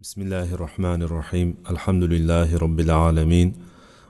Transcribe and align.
بسم 0.00 0.22
الله 0.22 0.54
الرحمن 0.54 1.02
الرحيم 1.02 1.54
الحمد 1.70 2.04
لله 2.04 2.56
رب 2.56 2.80
العالمين 2.80 3.54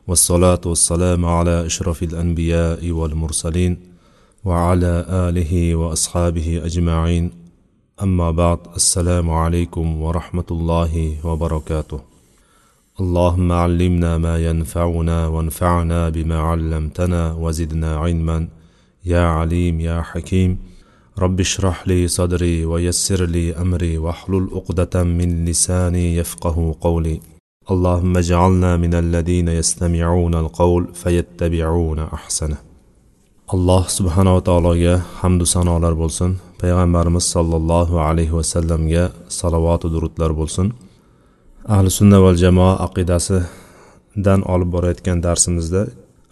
والصلاة 0.06 0.60
والسلام 0.66 1.24
على 1.26 1.66
أشرف 1.66 2.02
الأنبياء 2.02 2.90
والمرسلين 2.90 3.78
وعلى 4.45 5.04
آله 5.08 5.74
وأصحابه 5.74 6.61
أجمعين 6.64 7.30
أما 8.03 8.30
بعد 8.30 8.58
السلام 8.76 9.30
عليكم 9.30 10.03
ورحمة 10.03 10.48
الله 10.50 11.16
وبركاته 11.24 12.01
اللهم 13.01 13.53
علمنا 13.53 14.19
ما 14.19 14.38
ينفعنا 14.47 15.27
وانفعنا 15.27 16.09
بما 16.09 16.38
علمتنا 16.38 17.33
وزدنا 17.33 17.97
علما 17.97 18.48
يا 19.05 19.25
عليم 19.27 19.80
يا 19.80 20.02
حكيم 20.02 20.59
رب 21.19 21.41
اشرح 21.41 21.88
لي 21.88 22.09
صدري 22.09 22.65
ويسر 22.65 23.24
لي 23.24 23.56
أمري 23.56 23.98
واحلل 23.98 24.48
عقدة 24.52 25.05
من 25.05 25.45
لساني 25.45 26.16
يفقه 26.16 26.75
قولي. 26.80 27.20
اللهم 27.70 28.17
اجعلنا 28.17 28.77
من 28.77 28.95
الذين 28.95 29.48
يستمعون 29.48 30.34
القول 30.34 30.89
فيتبعون 30.95 31.98
أحسنه. 31.98 32.57
الله 33.55 33.83
سبحانه 33.98 34.37
وتعالى 34.37 35.01
حمد 35.20 35.43
سنة 35.43 35.75
على 35.75 35.89
البلسن 35.89 36.34
پیغمبر 36.62 37.19
صلى 37.19 37.56
الله 37.56 38.01
عليه 38.01 38.31
وسلم 38.31 38.89
يا 38.89 39.12
صلوات 39.29 39.87
درود 39.87 40.23
البلسن 40.23 40.73
أهل 41.69 41.87
السنة 41.87 42.19
والجماعة 42.25 42.83
عقيدة 42.83 43.19
دان 44.17 44.42
أول 44.42 44.65
بريت 44.65 45.01
كان 45.01 45.20
درس 45.20 45.48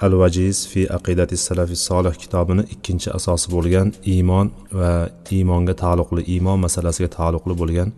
al 0.04 0.12
vajiz 0.22 0.56
fi 0.70 0.82
aqidati 0.96 1.36
salafi 1.46 1.76
solih 1.88 2.14
kitobini 2.22 2.62
ikkinchi 2.74 3.08
asosi 3.18 3.46
bo'lgan 3.54 3.88
iymon 4.14 4.46
va 4.80 4.92
iymonga 5.36 5.74
taalluqli 5.82 6.22
iymon 6.34 6.58
masalasiga 6.66 7.08
taalluqli 7.18 7.54
bo'lgan 7.62 7.90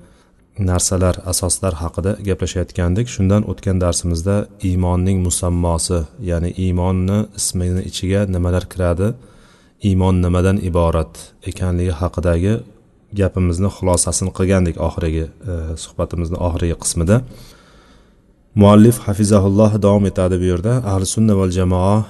narsalar 0.59 1.17
asoslar 1.33 1.75
haqida 1.83 2.13
gaplashayotgandik. 2.29 3.07
Shundan 3.15 3.43
o'tgan 3.51 3.77
darsimizda 3.85 4.37
iymonning 4.69 5.19
musammosi 5.27 6.01
ya'ni 6.31 6.51
iymonni 6.65 7.19
ismini 7.41 7.83
ichiga 7.91 8.21
nimalar 8.35 8.65
kiradi 8.73 9.09
iymon 9.89 10.17
nimadan 10.25 10.57
iborat 10.71 11.13
ekanligi 11.51 11.95
haqidagi 12.01 12.55
gapimizni 13.21 13.69
xulosasini 13.77 14.33
qilgandik 14.39 14.77
oxirgi 14.87 15.25
e, 15.51 15.55
suhbatimizni 15.85 16.39
oxirgi 16.47 16.77
qismida. 16.83 17.17
Muallif 18.55 18.99
hafizahulloh 18.99 19.83
davom 19.83 20.07
etadi 20.07 20.41
bu 20.41 20.45
yerda. 20.45 20.73
Ahli 20.91 21.07
sunna 21.07 21.37
val 21.39 21.51
jamoa 21.51 22.07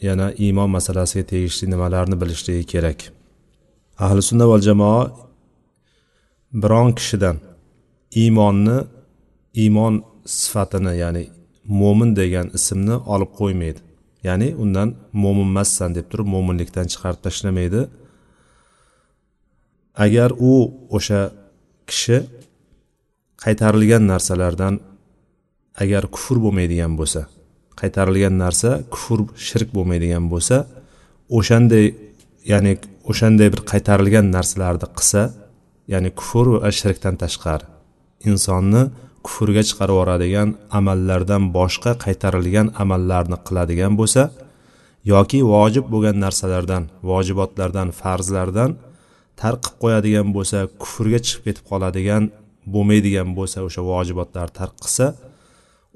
yana 0.00 0.32
iymon 0.44 0.70
masalasiga 0.70 1.26
tegishli 1.26 1.70
nimalarni 1.70 2.20
bilishligi 2.20 2.64
kerak. 2.72 3.00
Ahli 3.98 4.22
sunna 4.22 4.48
val 4.48 4.62
jamoa 4.68 5.00
biron 6.62 6.92
kishidan 6.98 7.36
iymonni 8.20 8.78
iymon 9.62 9.94
sifatini 10.26 10.92
ya'ni 11.02 11.24
mo'min 11.80 12.10
degan 12.20 12.46
ismni 12.58 12.96
olib 13.14 13.30
qo'ymaydi. 13.40 13.80
Ya'ni 14.26 14.48
undan 14.62 14.88
mo'minmassan 15.22 15.90
deb 15.96 16.06
turib 16.10 16.28
mo'minlikdan 16.34 16.86
chiqarib 16.92 17.20
tashlamaydi. 17.26 17.80
Agar 20.04 20.30
u 20.50 20.52
o'sha 20.96 21.20
kishi 21.90 22.16
qaytarilgan 23.44 24.02
narsalardan 24.12 24.74
agar 25.82 26.04
kufr 26.14 26.36
bo'lmaydigan 26.44 26.92
bo'lsa 27.00 27.22
qaytarilgan 27.80 28.34
narsa 28.44 28.70
kufr 28.92 29.18
shirk 29.48 29.68
bo'lmaydigan 29.76 30.24
bo'lsa 30.32 30.56
o'shanday 31.38 31.86
ya'ni 32.52 32.72
o'shanday 33.10 33.48
bir 33.54 33.62
qaytarilgan 33.72 34.26
narsalarni 34.36 34.88
qilsa 34.98 35.22
ya'ni 35.92 36.10
kufr 36.18 36.46
va 36.54 36.70
shirkdan 36.80 37.14
tashqari 37.22 37.66
insonni 38.30 38.82
kufrga 39.26 39.62
chiqarib 39.68 39.94
yuboradigan 39.96 40.48
amallardan 40.78 41.42
boshqa 41.56 41.92
qaytarilgan 42.04 42.66
amallarni 42.82 43.38
qiladigan 43.46 43.92
bo'lsa 44.00 44.22
yoki 45.12 45.40
vojib 45.54 45.84
bo'lgan 45.92 46.16
narsalardan 46.24 46.82
vojibotlardan 47.10 47.88
farzlardan 48.00 48.70
tarqib 49.40 49.74
qo'yadigan 49.82 50.28
bo'lsa 50.36 50.58
kufrga 50.82 51.18
chiqib 51.26 51.42
ketib 51.46 51.64
qoladigan 51.70 52.22
bo'lmaydigan 52.74 53.28
bo'lsa 53.38 53.58
o'sha 53.68 53.82
vojibotlarni 53.92 54.54
tark 54.60 54.74
qilsa 54.84 55.06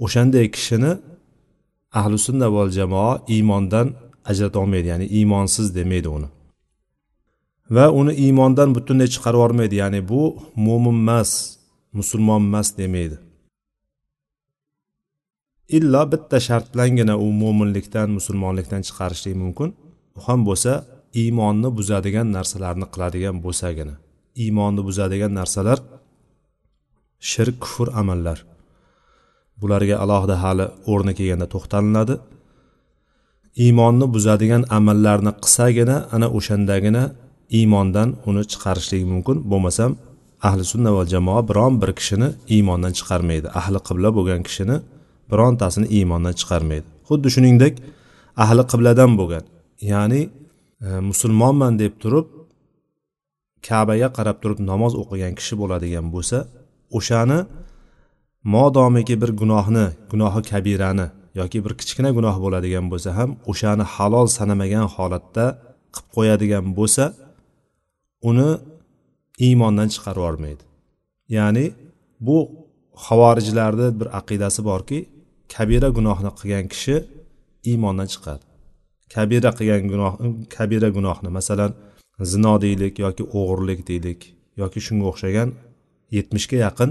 o'shanday 0.04 0.46
kishini 0.54 0.92
ahli 1.98 2.16
sunna 2.26 2.46
val 2.54 2.70
jamoa 2.78 3.12
iymondan 3.34 3.86
ajrata 4.30 4.58
olmaydi 4.62 4.88
ya'ni 4.92 5.06
iymonsiz 5.18 5.66
demaydi 5.78 6.08
uni. 6.16 6.28
Va 7.74 7.86
uni 8.00 8.12
iymondan 8.24 8.68
butunlay 8.76 9.08
chiqarib 9.14 9.38
yubormaydi 9.38 9.76
ya'ni 9.82 10.00
bu 10.10 10.22
mo'min 10.66 10.96
emas 11.02 11.30
musulmon 11.98 12.42
emas 12.48 12.68
demaydi. 12.80 13.16
Illo 15.76 16.02
bitta 16.12 16.38
shart 16.46 16.66
bilangina 16.72 17.14
u 17.24 17.26
mo'minlikdan 17.42 18.08
musulmonlikdan 18.18 18.82
chiqarishlik 18.88 19.34
mumkin. 19.42 19.68
U 20.18 20.20
ham 20.26 20.40
bo'lsa 20.48 20.72
iymonni 21.20 21.68
buzadigan 21.78 22.28
narsalarni 22.36 22.86
qiladigan 22.92 23.36
bo'lsagina. 23.44 23.94
Iymonni 24.42 24.82
buzadigan 24.88 25.32
narsalar 25.40 25.78
shirk 27.30 27.56
kufr 27.64 27.88
amallar. 28.00 28.38
Bularga 29.60 29.96
alohida 30.04 30.36
hali 30.44 30.66
o'rni 30.92 31.12
kelganda 31.18 31.46
to'xtalinadi. 31.54 32.14
Iymonni 33.64 34.06
buzadigan 34.14 34.62
amallarni 34.78 35.32
qilsagina 35.42 35.96
ana 36.14 36.26
o'shandagina 36.38 37.02
iymondan 37.58 38.08
uni 38.28 38.42
chiqarishlik 38.52 39.02
mumkin. 39.12 39.36
Bo'lmasam 39.50 39.90
ahli 40.48 40.64
sunna 40.72 40.90
va 40.96 41.02
jamoa 41.12 41.40
biron 41.50 41.74
bir 41.82 41.90
kishini 41.98 42.28
iymondan 42.54 42.92
chiqarmaydi. 42.98 43.46
Ahli 43.60 43.78
qibla 43.88 44.08
bo'lgan 44.16 44.40
kishini 44.48 44.76
birontasini 45.30 45.86
iymondan 45.96 46.34
chiqarmaydi. 46.40 46.86
Xuddi 47.08 47.28
shuningdek 47.34 47.74
ahli 48.44 48.62
qibladan 48.72 49.12
bo'lgan 49.20 49.44
ya'ni 49.92 50.22
e, 50.86 50.88
musulmonman 51.10 51.72
deb 51.82 51.92
turib 52.02 52.26
kabaga 53.68 54.08
qarab 54.16 54.36
turib 54.42 54.60
namoz 54.70 54.92
o'qigan 55.02 55.32
kishi 55.38 55.54
bo'ladigan 55.60 56.06
bo'lsa 56.14 56.38
o'shani 56.98 57.38
modomiki 58.54 59.14
bir 59.22 59.30
gunohni 59.40 59.86
gunohi 60.10 60.40
kabirani 60.50 61.06
yoki 61.40 61.58
bir 61.64 61.72
kichkina 61.80 62.10
gunoh 62.18 62.36
bo'ladigan 62.44 62.86
bo'lsa 62.92 63.10
ham 63.18 63.30
o'shani 63.50 63.84
halol 63.94 64.26
sanamagan 64.38 64.86
holatda 64.94 65.46
qilib 65.94 66.08
qo'yadigan 66.16 66.66
bo'lsa 66.78 67.04
uni 68.30 68.50
iymondan 69.46 69.88
chiqarib 69.94 70.20
yubormaydi. 70.22 70.62
Ya'ni 71.36 71.66
bu 72.26 72.38
havorijlarni 73.06 73.88
bir 74.00 74.08
aqidasi 74.18 74.60
borki 74.70 74.98
kabira 75.54 75.88
gunohni 75.98 76.30
qilgan 76.38 76.66
kishi 76.72 76.96
iymondan 77.70 78.08
chiqadi. 78.14 78.42
Kabira 79.14 79.50
qilgan 79.58 79.84
gunoh 79.92 80.12
kabira 80.56 80.88
gunohni 80.96 81.30
masalan 81.38 81.70
zino 82.32 82.54
deylik 82.64 82.94
yoki 83.04 83.24
o'g'irlik 83.38 83.80
deylik 83.90 84.20
yoki 84.62 84.78
shunga 84.86 85.04
o'xshagan 85.10 85.48
yetmishga 86.16 86.58
yaqin 86.66 86.90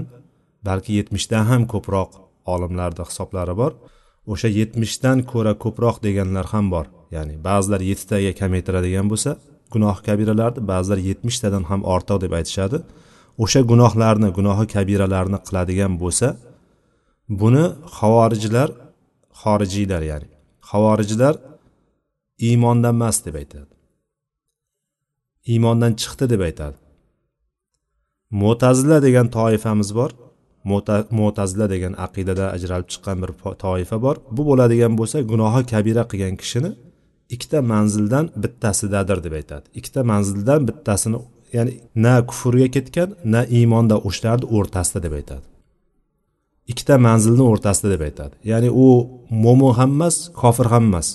balki 0.68 0.90
yetmishdan 0.98 1.44
ham 1.50 1.62
ko'proq 1.72 2.10
olimlarda 2.52 3.04
hisoblari 3.10 3.54
bor. 3.60 3.72
O'sha 4.32 4.48
yetmishdan 4.60 5.18
ko'ra 5.32 5.52
ko'proq 5.64 5.96
deganlar 6.06 6.46
ham 6.54 6.66
bor. 6.74 6.86
Ya'ni 7.14 7.34
ba'zilar 7.48 7.80
yettitaga 7.90 8.32
kamaytiradigan 8.40 9.06
bo'lsa 9.12 9.30
gunoh 9.74 9.96
kabiralarni 10.06 10.62
ba'zilar 10.72 11.00
yetmishtadan 11.08 11.64
ham 11.70 11.80
ortiq 11.94 12.18
deb 12.24 12.32
aytishadi. 12.38 12.78
O'sha 13.42 13.60
gunohlarni 13.70 14.28
gunohi 14.38 14.66
kabiralarni 14.74 15.38
qiladigan 15.46 15.92
bo'lsa 16.02 16.28
buni 17.40 17.64
havorijlar 17.98 18.68
xorijiylar 19.42 20.02
ya'ni 20.10 20.28
havorijlar 20.70 21.34
iymondan 22.48 22.94
emas 22.98 23.16
deb 23.26 23.34
aytadi. 23.42 23.72
Iymondan 25.52 25.92
chiqdi 26.00 26.24
deb 26.32 26.40
aytadi. 26.48 26.76
Mo'tazila 28.40 28.98
degan 29.06 29.26
toifamiz 29.36 29.90
bor. 29.98 30.10
Mo'tazila 31.18 31.66
degan 31.74 31.94
aqidada 32.06 32.46
ajralib 32.56 32.88
chiqqan 32.92 33.16
bir 33.22 33.30
toifa 33.64 33.96
bor. 34.04 34.16
Bu 34.36 34.42
bo'ladigan 34.48 34.92
bo'lsa 35.00 35.18
gunohi 35.30 35.62
kabira 35.72 36.02
qilgan 36.10 36.34
kishini 36.42 36.70
ikkita 37.34 37.58
manzildan 37.72 38.24
bittasidadir 38.42 39.18
deb 39.26 39.34
aytadi. 39.40 39.66
Ikkita 39.78 40.00
manzildan 40.12 40.60
bittasini 40.68 41.18
ya'ni 41.56 41.72
na 42.04 42.14
kufrga 42.28 42.68
ketgan 42.76 43.08
na 43.32 43.40
iymonda 43.56 43.96
o'shalarni 44.08 44.46
o'rtasida 44.56 45.00
deb 45.06 45.14
aytadi. 45.20 45.46
Ikkita 46.72 46.94
manzilni 47.06 47.44
o'rtasida 47.50 47.88
deb 47.94 48.02
aytadi. 48.08 48.34
Ya'ni 48.50 48.70
u 48.84 48.86
mo'min 49.44 49.72
ham 49.78 49.90
emas 49.96 50.16
kofir 50.40 50.66
ham 50.72 50.84
emas. 50.90 51.08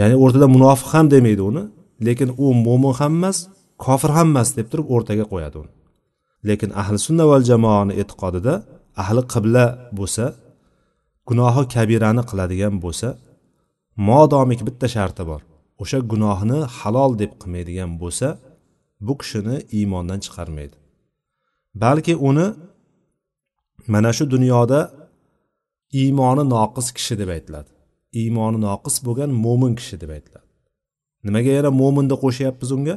Ya'ni 0.00 0.16
o'rtada 0.22 0.46
munofiq 0.56 0.88
ham 0.94 1.06
demaydi 1.14 1.42
uni 1.50 1.62
lekin 2.06 2.28
u 2.44 2.46
mo'min 2.66 2.94
ham 3.00 3.12
emas 3.18 3.38
kofir 3.84 4.10
ham 4.16 4.28
emas 4.32 4.48
deb 4.58 4.66
turib 4.72 4.86
o'rtaga 4.94 5.24
qo'yadi 5.32 5.56
uni. 5.62 5.72
Lekin 6.48 6.70
ahli 6.82 6.98
sunna 7.06 7.24
val 7.30 7.42
jamoani 7.50 7.92
e'tiqodida 8.02 8.54
ahli 9.02 9.22
qibla 9.32 9.64
bo'lsa 9.98 10.24
gunohi 11.28 11.62
kabirani 11.74 12.22
qiladigan 12.30 12.74
bo'lsa 12.84 13.08
modomiki 14.08 14.64
bitta 14.68 14.86
sharti 14.94 15.22
bor. 15.30 15.40
O'sha 15.82 15.98
gunohni 16.12 16.58
halol 16.78 17.12
deb 17.22 17.32
qilmaydigan 17.40 17.90
bo'lsa 18.02 18.28
bu 19.06 19.12
kishini 19.20 19.56
iymondan 19.78 20.18
chiqarmaydi. 20.24 20.76
Balki 21.82 22.14
uni 22.28 22.46
mana 23.92 24.10
shu 24.16 24.24
dunyoda 24.34 24.80
iymoni 26.00 26.44
noqis 26.54 26.86
kishi 26.96 27.14
deb 27.20 27.28
aytiladi. 27.36 27.70
Iymoni 28.20 28.58
noqis 28.66 28.96
bo'lgan 29.06 29.30
mo'min 29.44 29.72
kishi 29.80 29.96
deb 30.02 30.10
aytiladi. 30.16 30.48
Nimaga 31.26 31.50
yana 31.58 31.70
mo'minni 31.80 32.16
qo'shyapmiz 32.24 32.70
unga? 32.76 32.96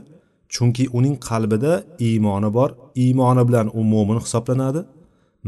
Chunki 0.54 0.84
uning 0.98 1.16
qalbida 1.28 1.74
iymoni 2.08 2.50
bor. 2.58 2.70
Iymoni 3.04 3.44
bilan 3.48 3.68
u 3.80 3.82
mo'min 3.94 4.20
hisoblanadi. 4.26 4.82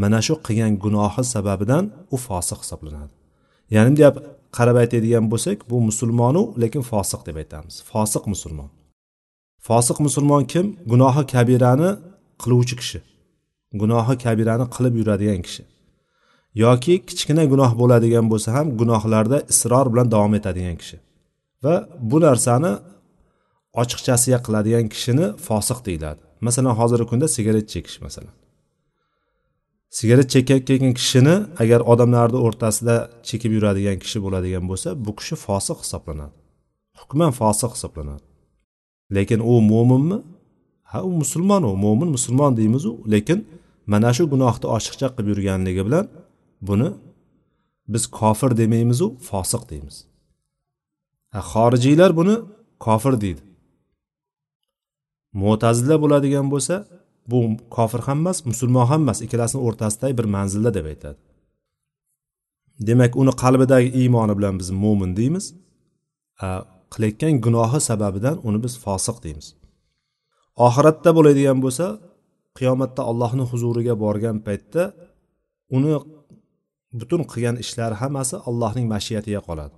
Mana 0.02 0.20
shu 0.26 0.34
qilgan 0.48 0.74
gunohi 0.84 1.24
sababidan 1.34 1.84
u 2.16 2.18
fosiq 2.28 2.60
hisoblanadi. 2.64 3.14
Ya'ni 3.76 3.90
bunday 3.90 4.12
qarab 4.58 4.78
aytadigan 4.84 5.26
bo'lsak 5.32 5.58
bu 5.70 5.78
musulmonu 5.90 6.42
lekin 6.62 6.84
fosiq 6.92 7.22
deb 7.28 7.36
aytamiz. 7.42 7.76
Fosiq 7.92 8.24
musulmon. 8.34 8.70
Fosiq 9.68 9.98
musulmon 10.06 10.44
kim? 10.52 10.66
Gunohi 10.92 11.24
kabirani 11.34 11.90
qiluvchi 12.42 12.76
kishi. 12.82 13.00
Gunohi 13.82 14.16
kabirani 14.24 14.66
qilib 14.76 14.94
yuradigan 15.00 15.42
kishi. 15.48 15.64
Yoki 16.64 16.94
kichkina 17.10 17.44
gunoh 17.52 17.72
bo'ladigan 17.82 18.26
bo'lsa 18.32 18.50
ham 18.58 18.68
gunohlarda 18.80 19.38
isror 19.52 19.86
bilan 19.94 20.08
davom 20.14 20.34
etadigan 20.40 20.78
kishi. 20.82 20.98
Va 21.64 21.74
bu 22.10 22.18
narsani 22.26 22.72
ochiqchasiga 23.82 24.40
qiladigan 24.46 24.88
kishini 24.94 25.26
fosiq 25.48 25.80
deyiladi. 25.88 26.22
Masalan 26.42 26.74
hozirgi 26.80 27.06
kunda 27.12 27.28
sigaret 27.28 27.70
chekish 27.74 28.02
masalan. 28.02 28.34
Sigaret 29.98 30.30
chekayotgan 30.34 30.94
kishini 31.00 31.36
agar 31.64 31.80
odamlarni 31.92 32.40
o'rtasida 32.46 32.96
chekib 33.28 33.52
yuradigan 33.58 33.98
kishi 34.04 34.18
bo'ladigan 34.26 34.64
bo'lsa 34.70 34.90
bu 35.06 35.12
kishi 35.20 35.36
fosiq 35.46 35.78
hisoblanadi. 35.84 36.36
Hukman 37.00 37.32
fosiq 37.40 37.72
hisoblanadi. 37.76 38.26
Lekin 39.16 39.40
u 39.52 39.54
mo'minmi 39.72 40.18
ha 40.92 41.00
u 41.04 41.12
musulmon 41.22 41.64
u 41.64 41.76
mo'min 41.86 42.10
musulmon 42.16 42.58
deymizu 42.58 42.92
lekin 43.14 43.40
mana 43.92 44.10
shu 44.18 44.24
gunohni 44.34 44.68
ochiqcha 44.76 45.08
qilib 45.16 45.30
yurganligi 45.34 45.84
bilan 45.88 46.06
buni 46.68 46.90
biz 47.94 48.04
kofir 48.20 48.52
demaymizu 48.62 49.08
fosiq 49.30 49.64
deymiz. 49.72 49.96
Xorijiylar 51.52 52.12
buni 52.20 52.36
kofir 52.86 53.14
deydi. 53.24 53.42
Mo'tazila 55.44 55.96
bo'ladigan 56.04 56.48
bo'lsa 56.54 56.76
bu 57.32 57.40
kofir 57.76 58.02
ham 58.08 58.20
emas 58.24 58.38
musulmon 58.52 58.86
ham 58.92 59.02
emas 59.06 59.20
ikkalasini 59.26 59.62
o'rtasidagi 59.68 60.14
bir 60.20 60.28
manzilda 60.36 60.72
deb 60.78 60.86
aytadi. 60.92 61.20
Demak 62.88 63.12
uni 63.22 63.34
qalbidagi 63.44 63.90
iymoni 64.02 64.34
bilan 64.40 64.56
biz 64.62 64.70
mo'min 64.84 65.12
deymiz 65.20 65.46
qilayotgan 66.94 67.34
gunohi 67.46 67.80
sababidan 67.90 68.36
uni 68.48 68.60
biz 68.66 68.74
fosiq 68.86 69.18
deymiz. 69.26 69.48
Oxiratda 70.66 71.10
bo'ladigan 71.18 71.60
bo'lsa 71.66 71.86
qiyomatda 72.58 73.02
allohni 73.12 73.44
huzuriga 73.52 73.94
borgan 74.04 74.38
paytda 74.48 74.84
uni 75.76 75.94
butun 77.00 77.22
qilgan 77.32 77.56
ishlari 77.64 77.96
hammasi 78.02 78.36
allohning 78.50 78.86
mashiyatiga 78.94 79.42
qoladi. 79.48 79.76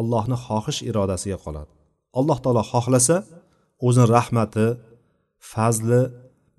Allohni 0.00 0.36
xohish 0.46 0.80
irodasiga 0.90 1.38
qoladi. 1.44 1.70
Alloh 2.18 2.38
taolo 2.44 2.62
xohlasa 2.72 3.16
o'zini 3.86 4.06
rahmati 4.16 4.66
fazli 5.52 6.00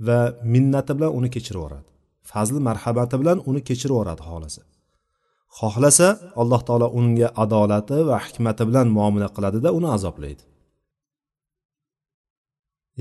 va 0.07 0.19
minnati 0.53 0.91
bilan 0.97 1.11
uni 1.19 1.29
kechirib 1.35 1.59
yuboradi 1.61 1.91
fazli 2.31 2.59
marhamati 2.67 3.15
bilan 3.21 3.37
uni 3.49 3.61
kechirib 3.69 3.95
yuboradi 3.95 4.21
xohlasa. 4.29 4.61
Xohlasa 5.57 6.07
alloh 6.41 6.61
taolo 6.67 6.87
unga 6.99 7.27
adolati 7.43 7.97
va 8.09 8.17
hikmati 8.25 8.63
bilan 8.69 8.87
muomala 8.97 9.27
qiladida 9.35 9.69
uni 9.77 9.87
azoblaydi. 9.97 10.43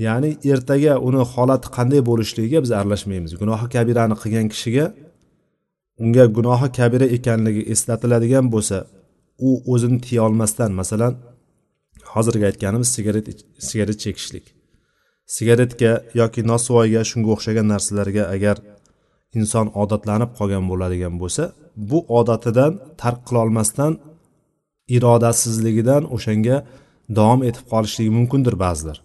Ya'ni 0.05 0.31
ertaga 0.53 0.93
uni 1.07 1.21
holati 1.33 1.67
qanday 1.77 2.01
bo'lishligiga 2.09 2.59
biz 2.63 2.71
aralashmaymiz. 2.79 3.31
Gunohi 3.41 3.67
kabirani 3.75 4.15
qilgan 4.21 4.47
kishiga 4.53 4.85
unga 6.03 6.23
gunohi 6.37 6.67
kabira 6.77 7.07
ekanligi 7.17 7.63
eslatiladigan 7.73 8.45
bo'lsa 8.53 8.77
u 9.47 9.49
o'zini 9.73 9.99
tiya 10.05 10.21
olmasdan 10.27 10.71
masalan 10.81 11.13
hozirgi 12.13 12.45
aytganimiz 12.49 12.89
sigaret 12.95 13.25
sigaret 13.67 13.97
chekishlik. 14.03 14.45
Sigaretga 15.35 15.91
yoki 16.21 16.41
nosvoyga 16.51 17.01
shunga 17.09 17.29
o'xshagan 17.35 17.67
narsalarga 17.73 18.23
agar 18.35 18.55
inson 19.39 19.67
odatlanib 19.81 20.31
qolgan 20.39 20.63
bo'ladigan 20.71 21.13
bo'lsa 21.21 21.43
bu 21.89 21.99
odatidan 22.19 22.71
tark 23.01 23.19
qilolmasdan 23.27 23.93
irodasizligidan 24.95 26.03
o'shanga 26.15 26.57
davom 27.17 27.41
etib 27.49 27.65
qolishligi 27.73 28.11
mumkindir 28.17 28.55
ba'zilar. 28.63 28.97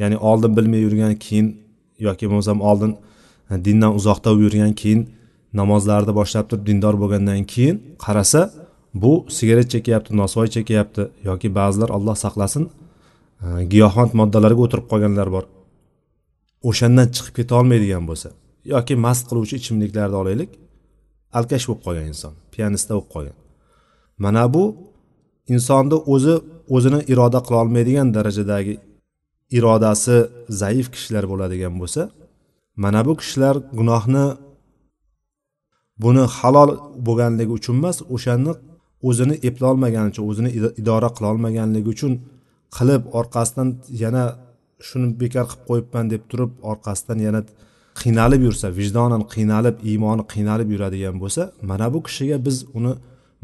Ya'ni 0.00 0.16
oldin 0.30 0.52
bilmay 0.56 0.80
yurgan 0.86 1.14
keyin 1.24 1.48
yoki 2.06 2.24
bo'lmasam 2.30 2.58
oldin 2.70 2.92
e, 3.50 3.54
dindan 3.66 3.92
uzoqda 3.98 4.28
bo'lib 4.30 4.44
yurgan 4.46 4.72
keyin 4.80 5.00
namozlarni 5.60 6.12
boshlab 6.20 6.46
turib 6.50 6.64
dindor 6.68 6.94
bo'lgandan 7.02 7.42
keyin 7.52 7.76
qarasa 8.04 8.40
bu 9.02 9.12
sigaret 9.36 9.68
chekyapti 9.74 10.10
nosvoy 10.20 10.48
chekyapti 10.56 11.02
yoki 11.28 11.48
ba'zilar 11.58 11.90
alloh 11.96 12.16
saqlasin 12.24 12.64
giyohvand 13.72 14.12
moddalarga 14.20 14.60
o'tirib 14.66 14.86
qolganlar 14.92 15.28
bor. 15.36 15.44
O'shandan 16.68 17.08
chiqib 17.14 17.34
keta 17.38 17.52
olmaydigan 17.60 18.04
bo'lsa 18.10 18.28
yoki 18.72 18.94
mast 19.06 19.24
qiluvchi 19.28 19.54
ichimliklarni 19.60 20.16
olaylik 20.22 20.50
alkash 21.38 21.64
bo'lib 21.68 21.82
qolgan 21.86 22.06
inson 22.12 22.32
piyanista 22.52 22.92
bo'lib 22.94 23.10
qolgan. 23.14 23.36
Mana 24.24 24.44
bu 24.54 24.64
insonni 25.54 25.96
o'zi 26.14 26.34
o'zini 26.76 27.00
iroda 27.12 27.40
qila 27.46 27.56
olmaydigan 27.64 28.08
darajadagi 28.16 28.74
irodasi 29.58 30.16
zaif 30.60 30.86
kishilar 30.94 31.24
bo'ladigan 31.32 31.74
bo'lsa 31.80 32.02
mana 32.84 33.00
bu 33.06 33.12
kishilar 33.20 33.54
gunohni 33.78 34.26
buni 36.02 36.24
halol 36.36 36.70
bo'lganligi 37.06 37.52
uchun 37.58 37.74
emas 37.80 37.96
o'shani 38.14 38.52
o'zini 39.08 39.34
eplolmaganicha 39.48 40.22
o'zini 40.30 40.50
idora 40.80 41.08
qilolmaganligi 41.16 41.88
uchun 41.96 42.12
qilib 42.76 43.02
orqasidan 43.18 43.68
yana 44.02 44.24
shuni 44.88 45.08
bekor 45.20 45.44
qilib 45.50 45.64
qo'yibman 45.68 46.04
deb 46.14 46.22
turib 46.30 46.52
orqasidan 46.70 47.18
yana 47.26 47.40
qiynalib 48.00 48.42
yursa 48.48 48.66
vijdonan 48.80 49.22
qiynalib 49.34 49.76
iymoni 49.90 50.24
qiynalib 50.32 50.68
yuradigan 50.74 51.16
bo'lsa 51.22 51.42
mana 51.70 51.86
bu 51.94 51.98
kishiga 52.06 52.36
biz 52.46 52.56
uni 52.78 52.92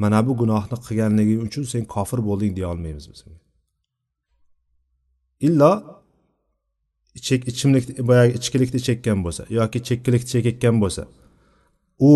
mana 0.02 0.20
bu 0.26 0.32
gunohni 0.40 0.76
qilganligi 0.86 1.34
uchun 1.46 1.64
sen 1.72 1.84
kofir 1.94 2.20
bo'lding 2.28 2.52
deya 2.56 2.68
olmaymiz 2.72 3.04
biz 3.12 3.20
illo 5.46 5.72
chek 7.28 7.40
ichimlik 7.50 7.84
boyagi 8.10 8.32
ichkilikni 8.38 8.80
chekkan 8.88 9.18
bo'lsa 9.24 9.42
yoki 9.58 9.78
chekkilikni 9.88 10.28
chekayotgan 10.34 10.76
bo'lsa 10.82 11.02
u 12.08 12.10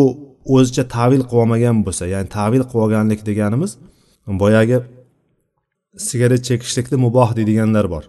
o'zicha 0.55 0.85
tavil 0.97 1.23
qilib 1.29 1.41
olmagan 1.43 1.77
bo'lsa 1.87 2.05
ya'ni 2.15 2.29
tavil 2.39 2.63
qilib 2.69 2.83
olganlik 2.85 3.21
deganimiz 3.31 3.73
boyagi 4.43 4.79
sigaret 5.97 6.43
chekishlikni 6.49 6.97
muboh 7.07 7.37
deydiganlar 7.37 7.91
bor. 7.91 8.05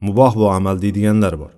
Muboh 0.00 0.32
bu 0.36 0.50
amal 0.50 0.76
deydiganlar 0.82 1.34
bor. 1.40 1.52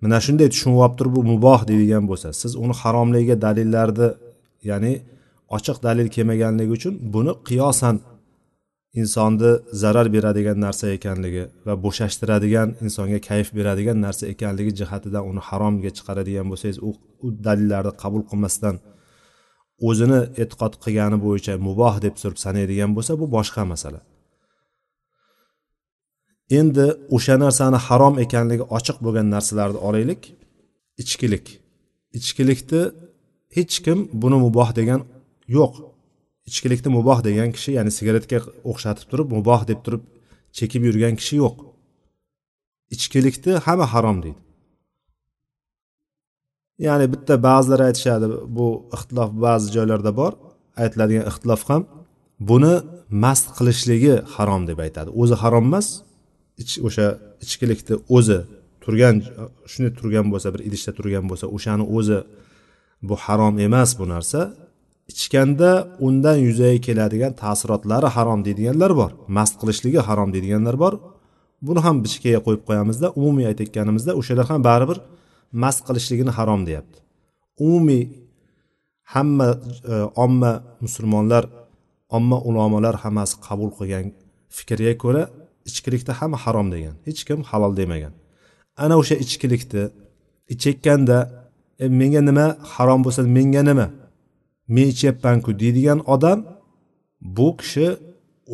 Mana 0.00 0.20
shunday 0.26 0.48
tushunib 0.52 0.92
turib 0.98 1.12
bu 1.16 1.22
muboh 1.32 1.60
deydigan 1.70 2.04
bo'lsa 2.10 2.28
siz 2.40 2.52
uni 2.56 2.74
haromligiga 2.80 3.36
dalillarni 3.44 4.08
ya'ni 4.70 4.92
ochiq 5.56 5.76
dalil 5.86 6.08
kelmaganligi 6.14 6.72
uchun 6.78 6.94
buni 7.14 7.32
qiyosan 7.48 7.96
insonni 9.00 9.50
zarar 9.82 10.06
beradigan 10.14 10.58
narsa 10.66 10.86
ekanligi 10.96 11.44
va 11.66 11.74
bo'shashtiradigan 11.84 12.68
insonga 12.84 13.18
kayf 13.28 13.48
beradigan 13.58 13.98
narsa 14.06 14.24
ekanligi 14.34 14.72
jihatidan 14.80 15.24
uni 15.30 15.42
haromga 15.48 15.90
chiqaradigan 15.96 16.46
bo'lsangiz 16.50 16.78
u, 16.88 16.90
u 17.24 17.28
dalillarni 17.46 17.92
qabul 18.02 18.22
qilmasdan 18.30 18.76
o'zini 19.88 20.20
e'tiqod 20.42 20.74
qilgani 20.84 21.18
bo'yicha 21.26 21.52
muboh 21.68 21.94
deb 22.04 22.14
turib 22.20 22.38
sanaydigan 22.44 22.90
bo'lsa 22.96 23.12
bu 23.20 23.26
boshqa 23.36 23.62
masala. 23.72 24.00
Endi 26.50 26.86
o'sha 27.16 27.34
narsani 27.44 27.78
harom 27.86 28.14
ekanligi 28.24 28.64
ochiq 28.76 28.98
bo'lgan 29.04 29.26
narsalarni 29.34 29.78
olaylik. 29.88 30.22
Ichkilik. 31.02 31.46
Ichkilikni 32.18 32.82
hech 33.56 33.76
kim 33.84 33.98
buni 34.22 34.38
muboh 34.44 34.70
degan 34.78 35.00
yo'q. 35.56 35.72
Ichkilikni 36.48 36.90
muboh 36.98 37.18
degan 37.28 37.48
kishi 37.56 37.70
ya'ni 37.78 37.92
sigaretga 37.98 38.38
o'xshatib 38.70 39.06
turib 39.10 39.28
muboh 39.36 39.62
deb 39.70 39.80
turib 39.84 40.02
chekib 40.56 40.82
yurgan 40.88 41.14
kishi 41.20 41.34
yo'q. 41.42 41.56
Ichkilikni 42.94 43.52
hamma 43.66 43.86
harom 43.94 44.18
deydi. 44.24 44.40
Ya'ni 46.86 47.06
bitta 47.12 47.34
ba'zilar 47.48 47.80
aytishadi 47.88 48.26
bu 48.56 48.66
ixtilof 48.96 49.30
ba'zi 49.44 49.68
joylarda 49.76 50.12
bor 50.20 50.32
aytiladigan 50.82 51.24
ixtilof 51.30 51.62
ham 51.70 51.82
buni 52.50 52.74
mast 53.24 53.46
qilishligi 53.56 54.14
harom 54.34 54.62
deb 54.70 54.78
aytadi. 54.86 55.10
O'zi 55.20 55.36
harom 55.42 55.64
emas 55.70 55.88
o'sha 56.86 57.06
ichkilikni 57.44 57.94
o'zi 58.16 58.38
turgan 58.84 59.16
shunday 59.70 59.92
turgan 60.00 60.26
bo'lsa 60.32 60.48
bir 60.54 60.60
idishda 60.68 60.92
turgan 60.98 61.24
bo'lsa 61.30 61.46
o'shani 61.56 61.84
o'zi 61.96 62.18
bu 63.08 63.14
harom 63.24 63.54
emas 63.66 63.90
bu 64.00 64.04
narsa. 64.14 64.40
Ichganda 65.12 65.70
undan 66.06 66.38
yuzaga 66.46 66.78
keladigan 66.86 67.32
ta'sirotlari 67.42 68.08
harom 68.16 68.40
deydiganlar 68.46 68.92
bor 69.00 69.10
mast 69.36 69.54
qilishligi 69.60 70.00
harom 70.08 70.28
deydiganlar 70.34 70.76
bor. 70.84 70.94
Buni 71.66 71.80
ham 71.86 71.96
bir 72.02 72.08
chekkaga 72.14 72.40
qo'yib 72.46 72.62
qo'yamizda 72.68 73.06
umumiy 73.20 73.46
aytayotganimizda 73.50 74.12
o'shalar 74.20 74.46
ham 74.52 74.60
baribir 74.68 74.98
mast 75.62 75.80
qilishligini 75.88 76.32
harom 76.38 76.60
deyapti. 76.68 76.98
Umumiy 77.66 78.02
hamma 79.14 79.48
e, 79.92 79.94
omma 80.24 80.52
musulmonlar 80.84 81.44
omma 82.16 82.36
ulamolar 82.48 82.94
hammasi 83.04 83.34
qabul 83.46 83.70
qilgan 83.78 84.04
fikrga 84.56 84.94
ko'ra 85.04 85.22
ichkilikda 85.68 86.12
hamma 86.20 86.38
harom 86.44 86.66
degan 86.74 86.94
hech 87.06 87.20
kim 87.28 87.40
halol 87.50 87.72
demagan. 87.80 88.14
Ana 88.84 88.94
o'sha 89.00 89.16
ichkilikni 89.24 89.84
ichayotganda 90.52 91.18
e, 91.82 91.84
menga 92.00 92.22
nima 92.28 92.46
harom 92.74 93.00
bo'lsa 93.06 93.22
menga 93.36 93.62
nima? 93.70 93.86
Men 94.74 94.86
ichyapmanku 94.92 95.50
deydigan 95.62 95.98
odam 96.14 96.38
bu 97.36 97.48
kishi 97.60 97.86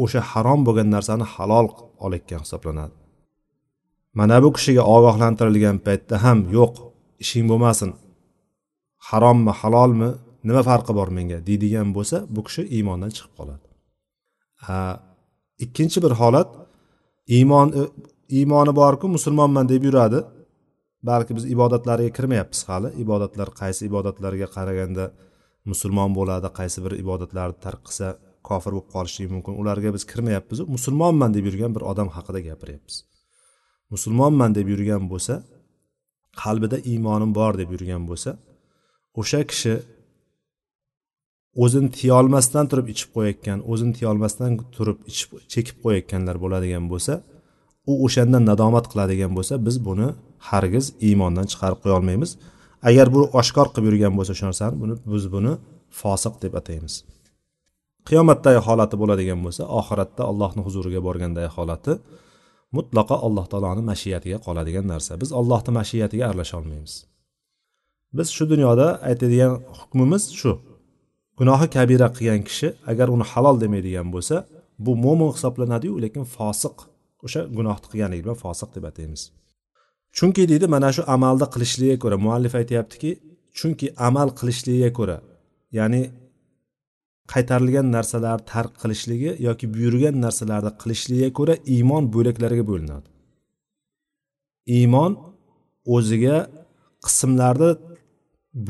o'sha 0.03 0.21
harom 0.31 0.61
bo'lgan 0.67 0.89
narsani 0.95 1.27
halol 1.35 1.67
olayotgan 2.05 2.41
hisoblanadi. 2.45 2.95
Mana 4.19 4.37
bu 4.45 4.49
kishiga 4.57 4.83
ogohlantirilgan 4.95 5.77
paytda 5.87 6.15
ham 6.25 6.39
yo'q 6.57 6.75
ishing 7.25 7.45
bo'lmasin 7.51 7.91
harommi 9.09 9.53
halolmi 9.61 10.11
nima 10.49 10.63
farqi 10.69 10.93
bor 10.99 11.09
menga? 11.17 11.39
deydigan 11.49 11.89
bo'lsa 11.97 12.17
bu 12.35 12.41
kishi 12.47 12.63
iymondan 12.77 13.11
chiqib 13.17 13.33
qoladi. 13.39 13.67
Ikkinchi 15.65 15.99
bir 16.05 16.13
holat 16.21 16.49
iymon 17.29 17.73
e, 17.81 17.83
iymoni 18.39 18.73
borku 18.77 19.09
musulmonman 19.09 19.69
deb 19.69 19.85
yuradi. 19.85 20.25
Balki 21.03 21.37
biz 21.37 21.45
ibodatlariga 21.55 22.11
kirmayapmiz 22.17 22.65
hali. 22.69 22.89
Ibodatlar 23.05 23.49
qaysi 23.61 23.87
ibodatlarga 23.91 24.49
qaraganda 24.57 25.11
musulmon 25.71 26.15
bo'ladi 26.19 26.49
qaysi 26.59 26.85
bir 26.85 26.93
ibodatlarni 27.03 27.57
tark 27.65 27.83
qilsa 27.87 28.09
kofir 28.49 28.73
bo'lib 28.75 28.89
qolishligi 28.95 29.31
mumkin 29.35 29.55
ularga 29.61 29.91
biz 29.97 30.05
kirmayapmiz 30.11 30.59
musulmonman 30.77 31.31
deb 31.37 31.45
yurgan 31.49 31.73
bir 31.77 31.83
odam 31.91 32.09
haqida 32.17 32.41
gapiryapmiz. 32.49 32.97
Musulmonman 33.95 34.51
deb 34.59 34.69
yurgan 34.73 35.05
bo'lsa 35.13 35.35
qalbida 36.43 36.79
iymonim 36.91 37.31
bor 37.39 37.53
deb 37.61 37.71
yurgan 37.75 38.03
bo'lsa 38.11 38.31
o'sha 39.21 39.41
kishi 39.51 39.75
o'zini 41.63 41.91
tiyolmasdan 41.99 42.67
turib 42.71 42.87
ichib 42.95 43.11
qo'yayotgan 43.17 43.59
o'zini 43.73 43.93
tiyolmasdan 43.99 44.53
turib 44.77 44.99
ichib 45.11 45.31
chekib 45.53 45.77
qo'yayotganlar 45.85 46.37
bo'ladigan 46.45 46.85
bo'lsa 46.93 47.15
u 47.91 47.93
o'shandan 48.07 48.43
nadomat 48.51 48.87
qiladigan 48.93 49.33
bo'lsa 49.37 49.55
biz 49.67 49.77
buni 49.89 50.09
hargiz 50.49 50.87
iymondan 51.07 51.47
chiqarib 51.53 51.79
qo'ya 51.83 51.95
olmaymiz. 51.99 52.31
Agar 52.89 53.07
bu 53.15 53.21
oshkor 53.41 53.67
qilib 53.75 53.87
yurgan 53.91 54.13
bo'lsa 54.19 54.31
o'sha 54.37 54.47
narsani 54.51 54.77
buni 54.83 54.95
biz 55.13 55.25
buni 55.35 55.53
fosiq 56.01 56.35
deb 56.45 56.53
ataymiz. 56.61 56.95
Qiyomatdagi 58.09 58.61
holati 58.67 58.97
bo'ladigan 59.03 59.41
bo'lsa 59.47 59.63
oxiratda 59.81 60.23
allohni 60.31 60.63
huzuriga 60.67 61.01
borgandagi 61.09 61.51
holati 61.57 61.93
mutlaqo 62.77 63.17
alloh 63.27 63.47
taoloni 63.53 63.83
mashiyatiga 63.91 64.39
qoladigan 64.47 64.87
narsa. 64.93 65.13
Biz 65.23 65.31
allohni 65.41 65.71
mashiyatiga 65.81 66.25
aralasha 66.29 66.57
olmaymiz 66.61 66.95
biz 68.19 68.29
shu 68.37 68.45
dunyoda 68.53 68.87
aytadigan 69.09 69.53
hukmimiz 69.79 70.25
shu. 70.41 70.53
Gunohi 71.39 71.67
kabira 71.77 72.09
qilgan 72.17 72.43
kishi 72.49 72.69
agar 72.91 73.07
uni 73.15 73.25
halol 73.33 73.57
demaydigan 73.65 74.09
bo'lsa 74.15 74.37
bu 74.85 74.93
mo'min 75.05 75.31
hisoblanadiyu 75.37 75.95
lekin 76.05 76.25
fosiq 76.37 76.77
o'sha 77.27 77.41
gunohni 77.59 77.87
qilganligi 77.93 78.23
bilan 78.25 78.39
fosiq 78.45 78.69
deb 78.77 78.85
ataymiz. 78.91 79.23
Chunki 80.17 80.43
deydi 80.51 80.67
mana 80.75 80.89
shu 80.97 81.03
amalni 81.15 81.47
qilishligiga 81.55 81.99
ko'ra 82.05 82.17
muallif 82.27 82.53
aytyaptiki 82.61 83.11
chunki 83.59 83.87
amal 84.09 84.29
qilishligiga 84.39 84.91
ko'ra 84.99 85.17
ya'ni 85.79 86.03
qaytarilgan 87.33 87.87
narsalarni 87.97 88.45
tark 88.53 88.73
qilishligi 88.83 89.31
yoki 89.47 89.67
buyurgan 89.75 90.15
narsalarni 90.25 90.73
qilishligiga 90.83 91.31
ko'ra 91.39 91.55
iymon 91.75 92.05
bo'laklariga 92.15 92.65
bo'linadi. 92.71 93.09
Iymon 94.79 95.13
o'ziga 95.97 96.37
qismlarni 97.07 97.71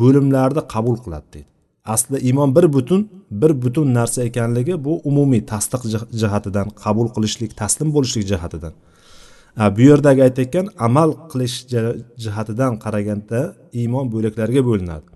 bo'limlarni 0.01 0.63
qabul 0.75 0.97
qiladi 1.05 1.29
deydi. 1.35 1.54
Asli 1.85 2.19
iymon 2.19 2.57
bir 2.57 2.73
butun 2.73 3.11
bir 3.31 3.63
butun 3.63 3.95
narsa 3.95 4.23
ekanligi 4.25 4.85
bu 4.85 5.01
umumiy 5.05 5.47
tasdiq 5.47 5.83
jihatidan 6.21 6.69
qabul 6.83 7.09
qilishlik 7.15 7.57
taslim 7.57 7.89
bo'lishlik 7.95 8.25
jihatidan. 8.33 8.73
Bu 9.77 9.81
yerdagi 9.91 10.23
aytayotgan 10.27 10.67
amal 10.87 11.11
qilish 11.33 11.57
jihatidan 12.25 12.73
qaraganda 12.85 13.41
iymon 13.81 14.07
bo'laklarga 14.15 14.63
bo'linadi. 14.69 15.09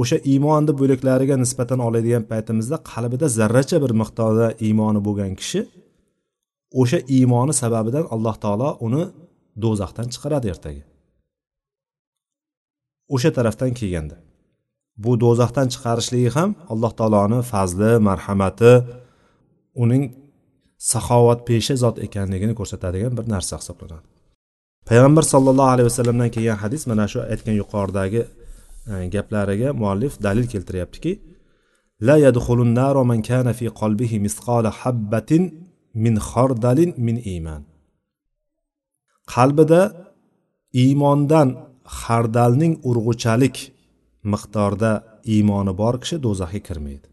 O'sha 0.00 0.16
iymonni 0.32 0.72
bo'laklariga 0.80 1.36
nisbatan 1.44 1.80
oladigan 1.86 2.24
paytimizda 2.30 2.76
qalbida 2.92 3.26
zarracha 3.38 3.78
bir 3.84 3.92
miqdorda 4.00 4.46
iymoni 4.66 5.00
bo'lgan 5.06 5.32
kishi 5.40 5.60
o'sha 6.80 6.98
iymoni 7.16 7.54
sababidan 7.62 8.04
alloh 8.14 8.36
taolo 8.44 8.70
uni 8.86 9.02
do'zaxdan 9.62 10.06
chiqaradi 10.14 10.46
ertaga. 10.54 10.82
O'sha 13.14 13.30
tarafdan 13.36 13.72
kelganda. 13.80 14.16
Bu 15.04 15.12
do'zaxdan 15.22 15.66
chiqarishligi 15.72 16.30
ham 16.36 16.50
alloh 16.72 16.92
taoloni 17.00 17.40
fazli 17.52 17.92
marhamati 18.08 18.72
uning 19.82 20.04
saxovatpesha 20.92 21.74
zot 21.82 21.96
ekanligini 22.06 22.54
ko'rsatadigan 22.60 23.12
bir 23.18 23.24
narsa 23.34 23.54
hisoblanadi. 23.60 24.06
Payg'ambar 24.88 25.24
sollallohu 25.32 25.70
alayhi 25.74 25.88
vasallamdan 25.90 26.30
kelgan 26.34 26.58
hadis 26.64 26.82
mana 26.90 27.04
shu 27.12 27.18
aytgan 27.32 27.54
yuqoridagi 27.62 28.22
e, 28.92 28.94
gaplariga 29.14 29.68
muallif 29.80 30.12
dalil 30.26 30.46
keltiryaptiki 30.52 31.12
la 32.08 32.16
yadxulun 32.26 32.70
naro 32.80 33.02
man 33.10 33.20
kana 33.28 33.52
fi 33.58 33.66
qalbihi 33.80 34.16
misqala 34.26 34.70
habbatin 34.80 35.42
min 36.04 36.14
xordalin 36.30 36.90
min 37.06 37.16
iymon 37.32 37.62
qalbida 39.34 39.82
iymondan 40.82 41.48
xardalning 42.02 42.74
urg'uchalik 42.88 43.56
miqdorda 44.32 44.92
iymoni 45.34 45.72
bor 45.80 45.94
kishi 46.02 46.16
do'zaxga 46.26 46.60
kirmaydi. 46.68 47.06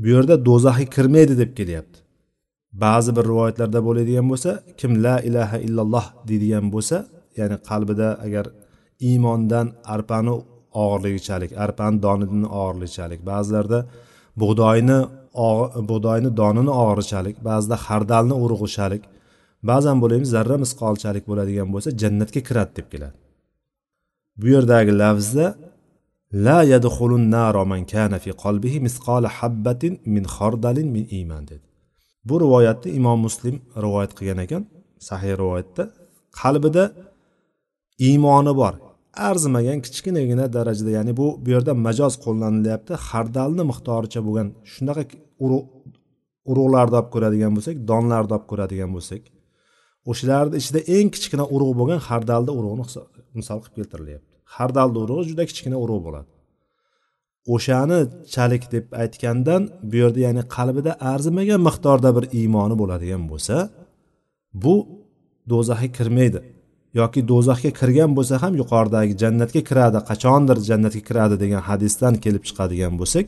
Bu 0.00 0.08
yerda 0.14 0.34
do'zaxga 0.48 0.86
kirmaydi 0.96 1.34
deb 1.42 1.50
kelyapti. 1.58 1.98
Ba'zi 2.84 3.10
bir 3.16 3.24
rivoyatlarda 3.30 3.80
bo'ladigan 3.86 4.26
bo'lsa 4.32 4.50
kim 4.80 4.92
la 5.04 5.16
ilaha 5.28 5.58
illalloh 5.66 6.06
deydigan 6.28 6.66
bo'lsa 6.74 6.96
ya'ni 7.38 7.56
qalbida 7.68 8.08
agar 8.26 8.46
iymondan 9.08 9.66
arpani 9.94 10.34
og'irligichalik 10.82 11.50
arpani 11.64 11.96
donini 12.06 12.48
og'irligichalik 12.60 13.20
ba'zilarda 13.30 13.78
bug'doyni 14.42 14.98
bug'doyni 15.90 16.30
donini 16.40 16.72
og'irichalik 16.82 17.36
ba'zida 17.48 17.76
hardalni 17.86 18.34
urug'ichalik 18.44 19.02
ba'zan 19.70 19.96
bo'laymiz 20.02 20.30
zarra 20.36 20.56
misqolchalik 20.64 21.24
bo'ladigan 21.30 21.68
bo'lsa 21.74 21.88
jannatga 22.02 22.40
kiradi 22.48 22.72
deb 22.78 22.86
keladi. 22.92 23.21
Bu 24.40 24.46
yerdagi 24.54 24.92
lafzda 25.02 25.46
la 26.46 26.58
yadxulun 26.72 27.24
naro 27.36 27.64
man 27.72 27.82
kana 27.92 28.18
fi 28.24 28.30
qalbihi 28.44 28.78
misqola 28.86 29.28
habbatin 29.38 29.92
min 30.14 30.24
xordalin 30.36 30.88
min 30.96 31.04
iymon 31.18 31.44
dedi. 31.50 31.66
Bu 32.28 32.34
rivoyatni 32.44 32.90
imom 32.98 33.18
muslim 33.26 33.56
rivoyat 33.84 34.12
qilgan 34.18 34.38
ekan. 34.46 34.62
Sahih 35.08 35.32
rivoyatda 35.42 35.84
qalbida 36.40 36.84
iymoni 38.08 38.52
bor. 38.60 38.74
Arzimagan 39.28 39.78
kichkinagina 39.84 40.44
darajada 40.56 40.90
ya'ni 40.98 41.12
bu 41.20 41.26
bu 41.44 41.48
yerda 41.54 41.72
majoz 41.86 42.14
qo'llanilyapti. 42.24 42.92
Hardalni 43.08 43.64
miqdoricha 43.70 44.20
bo'lgan 44.26 44.48
shunaqa 44.72 45.02
urug'larni 46.50 46.94
olib 46.98 47.08
ko'radigan 47.14 47.52
bo'lsak 47.56 47.76
donlarni 47.90 48.32
olib 48.36 48.46
ko'radigan 48.50 48.90
bo'lsak 48.96 49.22
o'shalarni 50.10 50.56
ichida 50.62 50.80
eng 50.96 51.08
kichkina 51.14 51.44
urug' 51.54 51.74
bo'lgan 51.80 52.00
hardalni 52.08 52.52
urug'ini 52.58 52.86
misol 53.38 53.58
qilib 53.62 53.74
keltirilyapti. 53.78 54.34
Hardalni 54.54 54.98
urug'i 55.04 55.24
juda 55.30 55.44
kichkina 55.50 55.76
urug' 55.84 56.02
bo'ladi. 56.06 56.30
O'shani 57.54 57.98
chalik 58.34 58.64
deb 58.74 58.86
aytgandan 59.02 59.62
bu 59.90 59.94
yerda 60.02 60.20
ya'ni 60.26 60.42
qalbida 60.56 60.92
arzimagan 61.12 61.60
miqdorda 61.68 62.10
bir 62.16 62.24
iymoni 62.40 62.74
bo'ladigan 62.82 63.22
bo'lsa 63.30 63.56
bu 64.64 64.74
do'zaxga 65.52 65.88
kirmaydi. 65.98 66.40
Yoki 67.00 67.20
do'zaxga 67.32 67.70
kirgan 67.80 68.10
bo'lsa 68.16 68.34
ham 68.42 68.52
yuqoridagi 68.60 69.14
jannatga 69.22 69.62
kiradi 69.68 69.98
qachondir 70.10 70.56
jannatga 70.68 71.02
kiradi 71.08 71.36
degan 71.42 71.62
hadisdan 71.68 72.14
kelib 72.24 72.42
chiqadigan 72.48 72.94
bo'lsak 73.00 73.26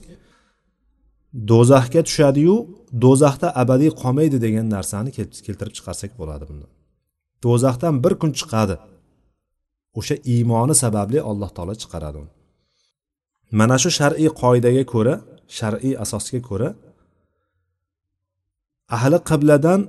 do'zaxga 1.51 2.01
tushadiyu 2.09 2.57
do'zaxda 3.05 3.49
abadiy 3.63 3.91
qolmaydi 4.03 4.39
degan 4.47 4.67
narsani 4.77 5.11
keltirib 5.47 5.75
chiqarsak 5.79 6.11
bo'ladi 6.21 6.45
bundan. 6.51 6.71
Do'zaxdan 7.45 7.95
bir 8.05 8.15
kun 8.21 8.31
chiqadi. 8.41 8.77
O'sha 9.99 10.17
iymoni 10.35 10.75
sababli 10.83 11.19
alloh 11.31 11.51
taolo 11.57 11.75
chiqaradi 11.83 12.17
uni. 12.23 12.33
Mana 13.59 13.77
shu 13.83 13.91
shar'iy 13.99 14.31
qoidaga 14.43 14.85
ko'ra 14.93 15.15
shar'iy 15.59 15.95
asosga 16.05 16.41
ko'ra 16.49 16.69
ahli 18.97 19.19
qibladan 19.31 19.81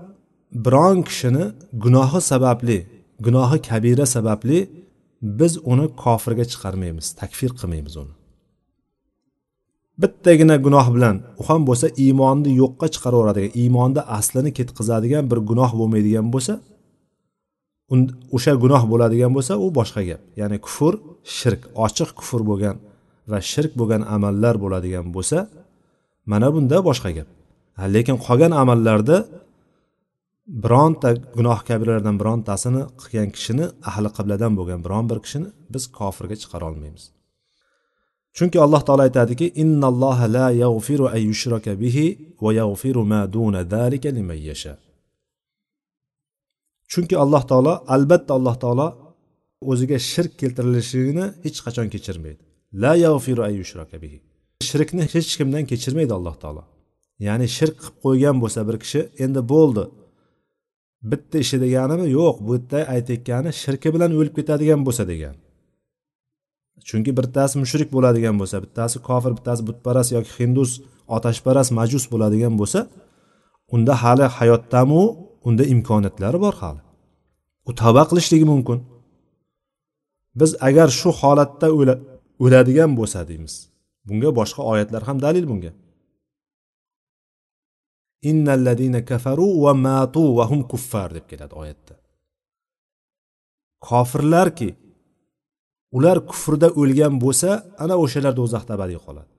biron 0.66 0.98
kishini 1.10 1.46
gunohi 1.84 2.20
sababli 2.32 2.78
gunohi 3.26 3.58
kabira 3.70 4.06
sababli 4.16 4.60
biz 5.40 5.54
uni 5.72 5.86
kofirga 6.04 6.46
chiqarmaymiz 6.52 7.08
takfir 7.22 7.52
qilmaymiz 7.60 7.96
uni. 8.04 8.14
Bittagina 10.02 10.56
gunoh 10.66 10.88
bilan 10.96 11.16
u 11.42 11.44
ham 11.48 11.62
bo'lsa 11.70 11.88
iymonni 12.04 12.52
yo'qqa 12.62 12.88
chiqaraveradigan 12.94 13.52
iymonni 13.62 14.02
aslini 14.18 14.52
ketqizadigan 14.58 15.24
bir 15.32 15.40
gunoh 15.50 15.72
bo'lmaydigan 15.80 16.28
bo'lsa 16.34 16.54
o'sha 18.36 18.54
gunoh 18.63 18.84
bo'ladigan 18.92 19.32
bo'lsa 19.38 19.54
u 19.65 19.68
boshqa 19.80 20.01
gap. 20.10 20.22
Ya'ni 20.42 20.58
kufr 20.65 20.94
shirk. 21.38 21.62
Ochiq 21.86 22.10
kufr 22.20 22.42
bo'lgan 22.50 22.75
va 23.32 23.39
shirk 23.51 23.72
bo'lgan 23.80 24.01
amallar 24.15 24.56
bo'ladigan 24.63 25.06
bo'lsa 25.15 25.38
mana 26.32 26.48
bunda 26.56 26.77
boshqa 26.89 27.10
gap. 27.18 27.27
Lekin 27.96 28.18
qolgan 28.25 28.51
amallarda 28.62 29.18
bironta 30.63 31.10
gunoh 31.38 31.60
kabiralardan 31.68 32.15
birontasini 32.22 32.82
qilgan 33.01 33.30
kishini 33.36 33.65
ahli 33.89 34.10
qibladan 34.18 34.54
bo'lgan 34.60 34.80
biron 34.86 35.06
bir 35.12 35.20
kishini 35.25 35.50
biz 35.74 35.84
kofirga 35.98 36.36
chiqara 36.42 36.65
olmaymiz. 36.72 37.04
Chunki 38.38 38.58
alloh 38.65 38.82
taolo 38.88 39.04
aytadiki 39.08 39.46
innalloha 39.63 40.25
la 40.38 40.48
yag'firu 40.63 41.06
an 41.15 41.22
yushraka 41.30 41.72
bihi 41.84 42.06
va 42.44 42.51
yag'firu 42.62 43.01
ma 43.12 43.22
duna 43.36 43.62
zalika 43.74 44.10
liman 44.18 44.39
yasha. 44.50 44.74
Chunki 46.92 47.15
alloh 47.24 47.44
taolo 47.50 47.74
albatta 47.96 48.32
alloh 48.38 48.56
taolo 48.63 48.88
o'ziga 49.72 49.98
shirk 50.12 50.32
keltirilishini 50.42 51.25
hech 51.46 51.58
qachon 51.65 51.88
kechirmaydi. 51.94 52.42
La 52.84 52.92
yag'firu 53.06 53.42
bihi. 54.04 54.18
Shirkni 54.70 55.04
hech 55.13 55.32
kimdan 55.39 55.63
kechirmaydi 55.72 56.13
alloh 56.20 56.36
taolo. 56.44 56.63
Ya'ni 57.27 57.48
shirk 57.58 57.75
qilib 57.82 57.98
qo'ygan 58.06 58.36
bo'lsa 58.44 58.60
bir 58.68 58.75
kishi 58.84 59.01
endi 59.24 59.42
bo'ldi. 59.54 59.84
Bitta 61.12 61.38
ishi 61.44 61.58
deganimi? 61.63 62.06
Yo'q 62.18 62.36
bu 62.48 62.51
yerda 62.58 62.80
aytayotgani 62.96 63.51
shirki 63.62 63.89
bilan 63.96 64.12
o'lib 64.20 64.34
ketadigan 64.38 64.82
bo'lsa 64.88 65.04
degan. 65.12 65.36
Chunki 66.88 67.12
bittasi 67.20 67.56
mushrik 67.63 67.89
bo'ladigan 67.96 68.36
bo'lsa 68.42 68.58
bittasi 68.63 68.98
kofir 69.08 69.32
bittasi 69.38 69.62
butparast 69.70 70.12
yoki 70.15 70.32
hindus 70.39 70.72
otashparast 71.15 71.72
majus 71.80 72.06
bo'ladigan 72.13 72.54
bo'lsa 72.62 72.80
unda 73.75 73.94
hali 74.04 74.25
hayotdamu 74.38 75.04
unda 75.48 75.64
imkoniyatlari 75.74 76.40
bor 76.46 76.56
hali. 76.62 76.82
U 77.70 77.72
tavba 77.82 78.04
qilishligi 78.10 78.46
mumkin. 78.54 78.80
Biz 80.40 80.52
agar 80.68 80.90
shu 81.00 81.10
holatda 81.20 81.68
o'ladigan 82.44 82.92
bo'lsa 83.00 83.20
deymiz. 83.30 83.56
Bunga 84.08 84.30
boshqa 84.40 84.62
oyatlar 84.72 85.02
ham 85.08 85.18
dalil 85.25 85.46
bunga. 85.52 85.72
Innalladina 88.30 89.02
kafaru 89.10 89.48
va 89.64 89.74
matu 89.86 90.24
va 90.38 90.46
hum 90.52 90.62
kuffar 90.72 91.10
deb 91.18 91.25
keladi 91.32 91.54
oyatda. 91.62 91.96
Kofirlarki 93.88 94.70
ular 95.98 96.18
kufrda 96.30 96.68
o'lgan 96.82 97.14
bo'lsa 97.24 97.50
ana 97.84 97.96
o'shalar 98.04 98.34
do'zaxda 98.40 98.72
abadiy 98.78 99.00
qoladi. 99.06 99.32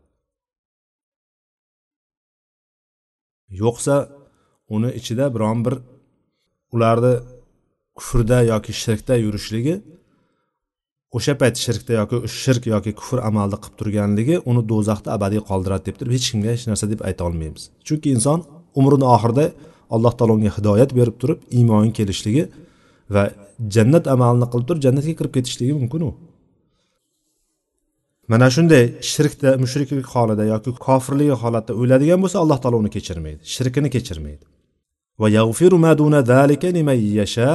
Yo'qsa 3.62 3.96
uni 4.74 4.90
ichida 4.98 5.26
biron 5.34 5.58
bir 5.66 5.74
ularni 6.74 7.12
kufrda 7.98 8.38
yoki 8.52 8.72
shirkda 8.82 9.14
yurishligi 9.24 9.74
o'sha 11.16 11.34
payt 11.40 11.56
shirkda 11.64 11.92
yoki 12.00 12.16
shirk 12.42 12.64
yoki 12.74 12.92
kufr 13.00 13.18
amalni 13.28 13.56
qilib 13.62 13.76
turganligi 13.80 14.36
uni 14.50 14.62
do'zaxda 14.72 15.08
abadiy 15.16 15.42
qoldiradi 15.50 15.84
deb 15.88 15.96
turib 16.00 16.12
hech 16.16 16.26
kimga 16.32 16.50
hech 16.54 16.64
narsa 16.70 16.86
deb 16.92 17.00
ayta 17.08 17.22
olmaymiz. 17.28 17.62
Chunki 17.86 18.08
inson 18.16 18.38
umrini 18.80 19.06
oxirida 19.14 19.46
alloh 19.94 20.12
taolo 20.18 20.32
unga 20.38 20.50
hidoyat 20.56 20.90
berib 20.98 21.16
turib 21.22 21.38
iymoni 21.58 21.90
kelishligi 21.98 22.44
va 23.14 23.22
jannat 23.74 24.04
amalini 24.14 24.46
qilib 24.52 24.66
turib 24.68 24.82
jannatga 24.86 25.14
kirib 25.18 25.32
ketishligi 25.36 25.72
mumkin 25.80 26.00
u. 26.08 26.10
Mana 28.32 28.46
shunday 28.56 28.84
shirkda 29.12 29.48
mushriklik 29.62 30.06
holida 30.14 30.44
yoki 30.52 30.70
kofirlik 30.86 31.30
holatda 31.42 31.72
o'ladigan 31.82 32.18
bo'lsa 32.24 32.36
alloh 32.42 32.58
taolo 32.62 32.76
uni 32.82 32.90
kechirmaydi 32.96 33.40
shirkini 33.54 33.88
kechirmaydi. 33.96 34.44
Va 35.20 35.26
yag'firu 35.38 35.76
maduna 35.86 36.20
zalika 36.32 36.68
liman 36.76 36.98
yasha 37.20 37.50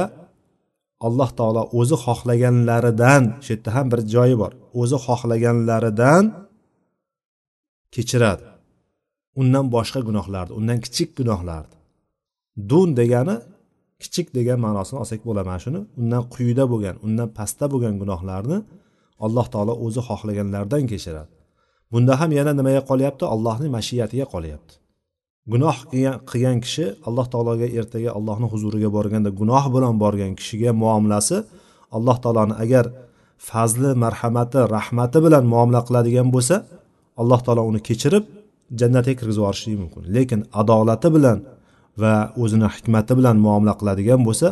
alloh 1.06 1.30
taolo 1.38 1.62
o'zi 1.80 1.96
xohlaganlaridan 2.04 3.22
shu 3.44 3.50
yerda 3.54 3.70
ham 3.76 3.86
bir 3.92 4.00
joyi 4.14 4.36
bor. 4.42 4.52
O'zi 4.80 4.96
xohlaganlaridan 5.06 6.24
kechiradi. 7.94 8.44
Undan 9.40 9.66
boshqa 9.74 10.00
gunohlarni 10.08 10.52
undan 10.60 10.78
kichik 10.84 11.10
gunohlarni 11.18 11.76
dun 12.70 12.88
degani 13.00 13.36
kichik 14.02 14.26
degan 14.36 14.58
ma'nosini 14.66 14.98
olsak 15.02 15.20
bo'ladi 15.28 15.46
mana 15.50 15.60
shuni. 15.64 15.80
Undan 16.00 16.22
quyida 16.34 16.64
bo'lgan 16.72 16.96
undan 17.06 17.28
pastda 17.38 17.66
bo'lgan 17.72 17.94
gunohlarni 18.02 18.58
alloh 19.24 19.46
taolo 19.54 19.74
o'zi 19.86 20.00
xohlaganlaridan 20.08 20.82
kechiradi. 20.92 21.32
Bunda 21.92 22.12
ham 22.20 22.30
yana 22.38 22.52
nimaga 22.58 22.82
qolyapti? 22.90 23.24
Allohning 23.34 23.70
mashiyatiga 23.78 24.26
qolyapti. 24.34 24.74
Gunoh 25.50 25.76
qilgan 26.30 26.58
kishi 26.64 26.84
alloh 27.08 27.26
taologa 27.32 27.66
ertaga 27.78 28.10
allohni 28.18 28.46
huzuriga 28.52 28.88
borganda 28.96 29.30
gunoh 29.40 29.64
bilan 29.74 29.94
borgan 30.02 30.32
kishiga 30.40 30.70
muomalasi 30.82 31.36
alloh 31.96 32.16
taoloni 32.24 32.54
agar 32.64 32.84
fazli 33.48 33.90
marhamati 34.04 34.60
rahmati 34.76 35.18
bilan 35.26 35.44
muomala 35.52 35.80
qiladigan 35.88 36.28
bo'lsa 36.34 36.56
alloh 37.20 37.40
taolo 37.46 37.62
uni 37.70 37.80
kechirib 37.88 38.24
jannatga 38.80 39.12
kirgizib 39.18 39.40
yuborishligi 39.42 39.78
mumkin. 39.82 40.02
Lekin 40.16 40.40
adolati 40.60 41.08
bilan 41.16 41.38
va 42.02 42.14
o'zini 42.42 42.68
hikmati 42.74 43.12
bilan 43.18 43.36
muomala 43.44 43.74
qiladigan 43.80 44.20
bo'lsa 44.28 44.48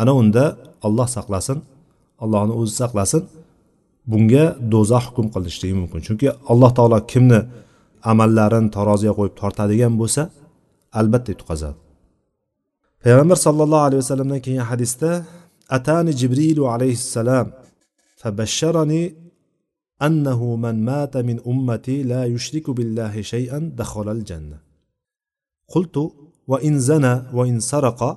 ana 0.00 0.12
unda 0.20 0.44
olloh 0.86 1.08
saqlasin 1.16 1.58
allohni 2.24 2.52
o'zi 2.60 2.74
saqlasin. 2.82 3.22
Bunga 4.10 4.44
do'zax 4.72 5.04
hukm 5.08 5.26
qilinishligi 5.34 5.74
mumkin. 5.80 6.00
Chunki 6.06 6.26
alloh 6.52 6.70
taolo 6.78 6.98
kimni 7.12 7.40
amallarini 8.10 8.70
taroziga 8.76 9.12
qo'yib 9.18 9.34
tortadigan 9.40 9.94
bo'lsa 10.00 10.22
albatta 11.00 11.28
yutqazadi. 11.34 11.78
Payg'ambar 13.04 13.38
sollallohu 13.46 13.84
alayhi 13.88 14.02
vasallamdan 14.04 14.40
kelgan 14.46 14.66
hadisda 14.72 15.10
atani 15.76 16.10
jibrilu 16.20 16.62
alayhissalam 16.74 17.46
fabashsharani 18.20 19.02
annahu 20.06 20.46
man 20.64 20.76
mata 20.90 21.18
min 21.28 21.38
ummati 21.52 21.96
la 22.12 22.22
yushriku 22.34 22.70
billahi 22.78 23.20
shay'an 23.32 23.62
dakhala 23.80 24.10
al-janna 24.16 24.58
qultu 25.72 26.02
va 26.50 26.58
in 26.68 26.74
zana 26.88 27.12
va 27.36 27.44
in 27.52 27.58
saraqa? 27.70 28.10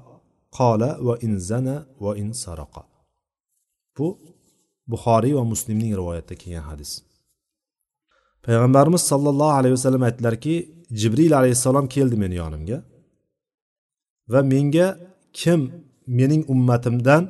Qala 0.57 0.89
va 1.07 1.15
in 1.25 1.33
zana 1.49 1.75
va 2.03 2.11
in 2.21 2.29
saraqa. 2.43 2.83
Bu 3.95 4.07
buxoriy 4.91 5.33
va 5.39 5.43
muslimning 5.53 5.93
rivoyatida 5.99 6.35
kelgan 6.41 6.65
hadis. 6.69 6.91
Payg'ambarimiz 8.45 9.03
sollallohu 9.11 9.53
alayhi 9.59 9.73
vasallam 9.77 10.03
aytdilarki 10.07 10.53
jibril 11.01 11.33
alayhissalom 11.39 11.85
keldi 11.95 12.15
meni 12.23 12.35
yonimga 12.43 12.77
va 14.31 14.41
menga 14.53 14.87
kim 15.39 15.59
mening 16.19 16.43
ummatimdan 16.53 17.23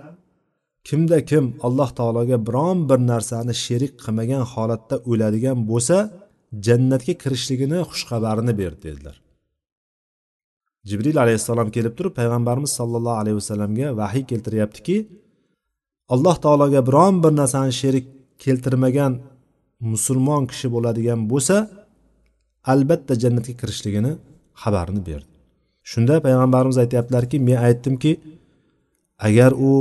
kimda 0.87 1.17
kim 1.29 1.45
alloh 1.67 1.89
taologa 1.99 2.37
biron 2.47 2.77
bir 2.89 2.99
narsani 3.11 3.53
sherik 3.65 3.93
qilmagan 4.03 4.43
holatda 4.53 4.95
o'ladigan 5.11 5.57
bo'lsa 5.71 5.97
jannatga 6.67 7.13
kirishligini 7.23 7.79
xushxabarini 7.91 8.53
berdi 8.61 8.81
dedilar. 8.87 9.15
Jibril 10.89 11.17
alayhissalom 11.23 11.69
kelib 11.75 11.93
turib 11.97 12.13
payg'ambarimiz 12.19 12.71
sollallohu 12.79 13.17
alayhi 13.21 13.37
vasallamga 13.41 13.87
vahiy 14.01 14.23
keltiryaptiki 14.31 14.97
alloh 16.13 16.35
taologa 16.45 16.81
biron 16.87 17.15
bir 17.23 17.31
narsani 17.41 17.73
sherik 17.81 18.05
keltirmagan 18.43 19.13
musulmon 19.91 20.43
kishi 20.51 20.67
bo'ladigan 20.75 21.19
bo'lsa 21.31 21.55
albatta 22.71 23.13
jannatga 23.23 23.53
kirishligini 23.61 24.11
xabarini 24.61 25.01
berdi. 25.09 25.33
Shunda 25.91 26.15
payg'ambarimiz 26.25 26.77
aytyaptilarki 26.83 27.37
men 27.47 27.57
aytdimki 27.67 28.11
agar 29.27 29.51
u 29.69 29.71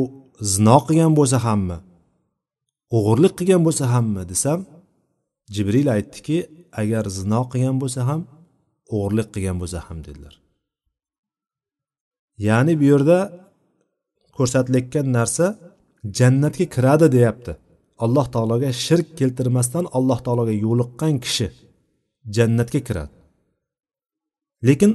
zino 0.55 0.79
qilgan 0.87 1.13
bo'lsa 1.19 1.39
hammi 1.47 1.79
o'g'irlik 2.97 3.33
qilgan 3.39 3.63
bo'lsa 3.67 3.85
hammi 3.95 4.23
desam 4.33 4.61
jibril 5.55 5.89
aytdiki 5.97 6.39
agar 6.83 7.05
zino 7.19 7.41
qilgan 7.53 7.77
bo'lsa 7.83 8.01
ham 8.09 8.21
o'g'irlik 8.95 9.29
qilgan 9.35 9.57
bo'lsa 9.63 9.79
ham 9.87 9.99
dedilar. 10.07 10.35
Ya'ni 12.47 12.73
bu 12.81 12.85
yerda 12.93 13.19
ko'rsatilayotgan 14.37 15.07
narsa 15.19 15.47
jannatga 16.19 16.67
kiradi 16.75 17.07
deyapti. 17.17 17.53
Alloh 18.05 18.27
taologa 18.35 18.71
shirk 18.85 19.09
keltirmasdan 19.19 19.85
alloh 19.99 20.19
taologa 20.27 20.55
yo'liqqan 20.67 21.15
kishi 21.25 21.49
jannatga 22.37 22.81
kiradi. 22.89 23.15
Lekin 24.69 24.91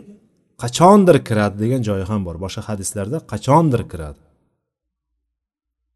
qachondir 0.61 1.17
kiradi 1.27 1.55
degan 1.63 1.81
joyi 1.87 2.05
ham 2.11 2.21
bor. 2.27 2.35
Boshqa 2.45 2.61
hadislarda 2.69 3.17
qachondir 3.31 3.81
kiradi. 3.91 4.21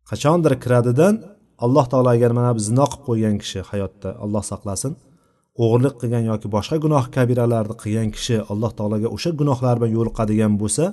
Qachondir 0.09 0.53
kiradidan 0.63 1.15
alloh 1.65 1.85
taolo 1.91 2.09
agar 2.15 2.31
mana 2.37 2.51
bu 2.57 2.61
zino 2.69 2.85
qilib 2.91 3.03
qo'ygan 3.07 3.35
kishi 3.41 3.59
hayotda 3.69 4.09
alloh 4.23 4.43
saqlasin 4.51 4.93
o'g'irlik 5.63 5.95
qilgan 6.01 6.23
yoki 6.31 6.47
boshqa 6.55 6.75
gunoh 6.85 7.03
kabiralarni 7.15 7.75
qilgan 7.83 8.09
kishi 8.15 8.35
alloh 8.51 8.71
taologa 8.77 9.07
o'sha 9.15 9.31
gunohlar 9.39 9.75
bilan 9.79 9.91
yo'liqadigan 9.97 10.53
bo'lsa 10.61 10.83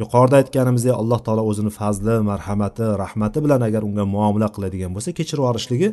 yuqorida 0.00 0.36
aytganimizdek 0.40 0.94
alloh 1.02 1.20
taolo 1.26 1.42
o'zini 1.50 1.70
fazli 1.78 2.14
marhamati 2.30 2.86
rahmati 3.02 3.38
bilan 3.44 3.60
agar 3.68 3.82
unga 3.88 4.04
muomala 4.14 4.48
qiladigan 4.54 4.90
bo'lsa 4.96 5.10
kechirib 5.18 5.42
yuborishligi 5.44 5.88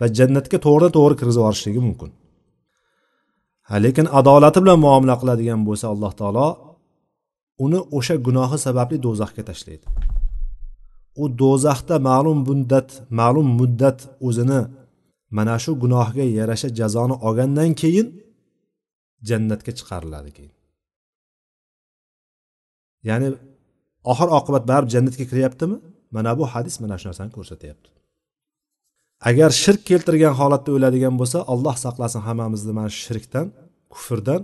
va 0.00 0.06
jannatga 0.18 0.58
to'g'ridan 0.66 0.92
to'g'ri 0.96 1.14
kirgizib 1.20 1.40
yuborishligi 1.42 1.80
mumkin. 1.88 2.10
Ha 3.68 3.76
lekin 3.84 4.06
adolati 4.20 4.58
bilan 4.64 4.78
muomala 4.86 5.14
qiladigan 5.22 5.60
bo'lsa 5.68 5.86
alloh 5.94 6.12
taolo 6.20 6.46
uni 7.64 7.80
o'sha 7.98 8.14
gunohi 8.26 8.56
sababli 8.66 8.96
do'zaxga 9.06 9.42
tashlaydi. 9.50 9.86
U 11.22 11.24
do'zaxda 11.42 11.96
ma'lum 12.08 12.38
muddat 12.48 12.88
ma'lum 13.20 13.48
muddat 13.60 13.98
o'zini 14.28 14.60
mana 15.36 15.56
shu 15.64 15.70
gunohga 15.82 16.24
yarasha 16.38 16.68
jazoni 16.78 17.14
olgandan 17.26 17.70
keyin 17.80 18.06
jannatga 19.28 19.72
chiqariladi 19.78 20.30
keyin. 20.36 20.54
Ya'ni 23.08 23.28
oxir 24.12 24.28
oqibat 24.38 24.64
baribir 24.70 24.90
jannatga 24.94 25.24
kiryaptimi? 25.30 25.76
Mana 26.16 26.30
bu 26.38 26.44
hadis 26.52 26.74
mana 26.82 26.96
shu 27.00 27.06
narsani 27.08 27.30
ko'rsatyapti. 27.36 27.88
Agar 29.28 29.50
shirk 29.62 29.82
keltirgan 29.90 30.34
holatda 30.40 30.70
o'ladigan 30.76 31.14
bo'lsa 31.20 31.38
alloh 31.52 31.76
saqlasin 31.84 32.20
hammamizni 32.26 32.72
mana 32.78 32.90
shu 32.94 33.00
shirkdan 33.08 33.46
kufrdan. 33.92 34.42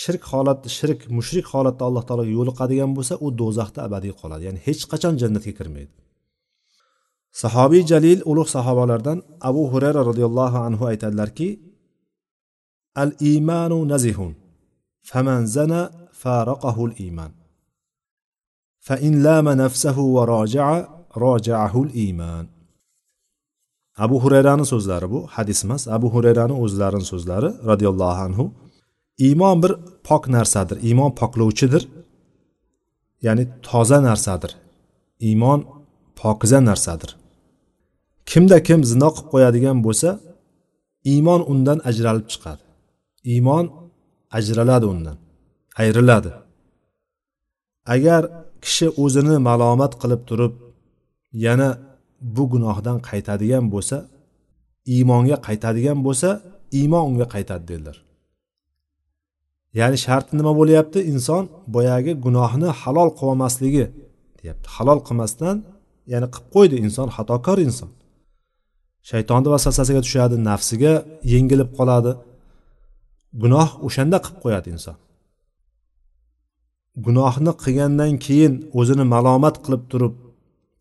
Shirk 0.00 0.22
holat 0.32 0.60
shirk 0.78 1.00
mushrik 1.18 1.46
holatda 1.52 1.82
alloh 1.88 2.04
taologa 2.08 2.32
yo'liqadigan 2.38 2.90
bo'lsa 2.96 3.14
u 3.24 3.28
do'zaxda 3.40 3.80
abadiy 3.88 4.14
qoladi. 4.20 4.42
Ya'ni 4.48 4.60
hech 4.66 4.82
qachon 4.92 5.14
jannatga 5.22 5.52
kirmaydi. 5.58 5.92
Sahobiy 7.42 7.82
jalil 7.90 8.20
ulug' 8.30 8.50
sahobalardan 8.56 9.18
abu 9.48 9.62
hurayra 9.72 10.00
roziyallohu 10.10 10.58
anhu 10.68 10.84
aytadilarki 10.90 11.48
al 13.02 13.12
imanu 13.34 13.78
nazihun 13.92 14.32
faman 15.10 15.40
zana 15.56 15.80
faraqahu 16.22 16.82
al 16.88 16.94
iman 17.08 17.30
fa 18.88 18.96
in 19.06 19.14
lama 19.26 19.52
nafsahu 19.62 20.02
va 20.16 20.22
roja'a 20.32 20.76
abu 24.04 24.16
hurayrani 24.22 24.64
so'zlari 24.72 25.06
bu 25.14 25.20
hadis 25.34 25.58
emas. 25.64 25.82
Abu 25.96 26.08
hurayrani 26.14 26.54
o'zlarini 26.64 27.06
so'zlari 27.12 27.50
roziyallohu 27.70 28.20
anhu 28.26 28.44
iymon 29.26 29.56
bir 29.62 29.72
pok 30.08 30.22
narsadir 30.36 30.76
iymon 30.88 31.10
poklovchidir 31.20 31.82
ya'ni 33.26 33.44
toza 33.68 33.98
narsadir. 34.08 34.52
Iymon 35.28 35.60
pokiza 36.20 36.60
narsadir. 36.68 37.10
Kimda 38.30 38.58
kim 38.66 38.80
zino 38.90 39.08
qilib 39.14 39.28
qo'yadigan 39.32 39.78
bo'lsa 39.86 40.10
iymon 41.12 41.40
undan 41.52 41.78
ajralib 41.90 42.26
chiqadi. 42.32 42.62
Iymon 43.32 43.64
ajraladi 44.38 44.86
undan 44.94 45.16
ayriladi. 45.80 46.32
Agar 47.94 48.22
kishi 48.64 48.86
o'zini 49.02 49.36
malomat 49.48 49.92
qilib 50.02 50.22
turib 50.28 50.54
yana 51.46 51.68
bu 52.36 52.44
gunohdan 52.52 52.96
qaytadigan 53.08 53.64
bo'lsa 53.74 53.96
iymonga 54.94 55.36
qaytadigan 55.46 55.98
bo'lsa 56.06 56.28
iymon 56.78 57.04
unga 57.10 57.26
qaytadi 57.34 57.64
dedilar. 57.70 57.96
Ya'ni 59.78 59.98
sharti 60.04 60.32
nima 60.38 60.52
bo'lyapti? 60.60 60.98
Inson 61.12 61.44
boyagi 61.74 62.12
gunohni 62.24 62.68
halol 62.80 63.10
qilolmasligi 63.18 63.84
deyapti. 64.38 64.66
Halol 64.76 65.00
qilmasdan 65.06 65.56
ya'ni 66.12 66.28
qilib 66.34 66.48
qo'ydi 66.54 66.76
inson 66.86 67.08
xatokor 67.16 67.58
inson. 67.68 67.90
Shaytonni 69.10 69.48
vasvasasiga 69.54 70.00
tushadi 70.06 70.36
nafsiga 70.48 70.92
yengilib 71.32 71.70
qoladi. 71.78 72.12
Gunoh 73.42 73.68
o'shanda 73.86 74.18
qilib 74.24 74.38
qo'yadi 74.44 74.68
inson. 74.76 74.96
Gunohni 77.06 77.52
qilgandan 77.62 78.12
keyin 78.24 78.54
o'zini 78.78 79.04
malomat 79.14 79.56
qilib 79.64 79.82
turib 79.92 80.14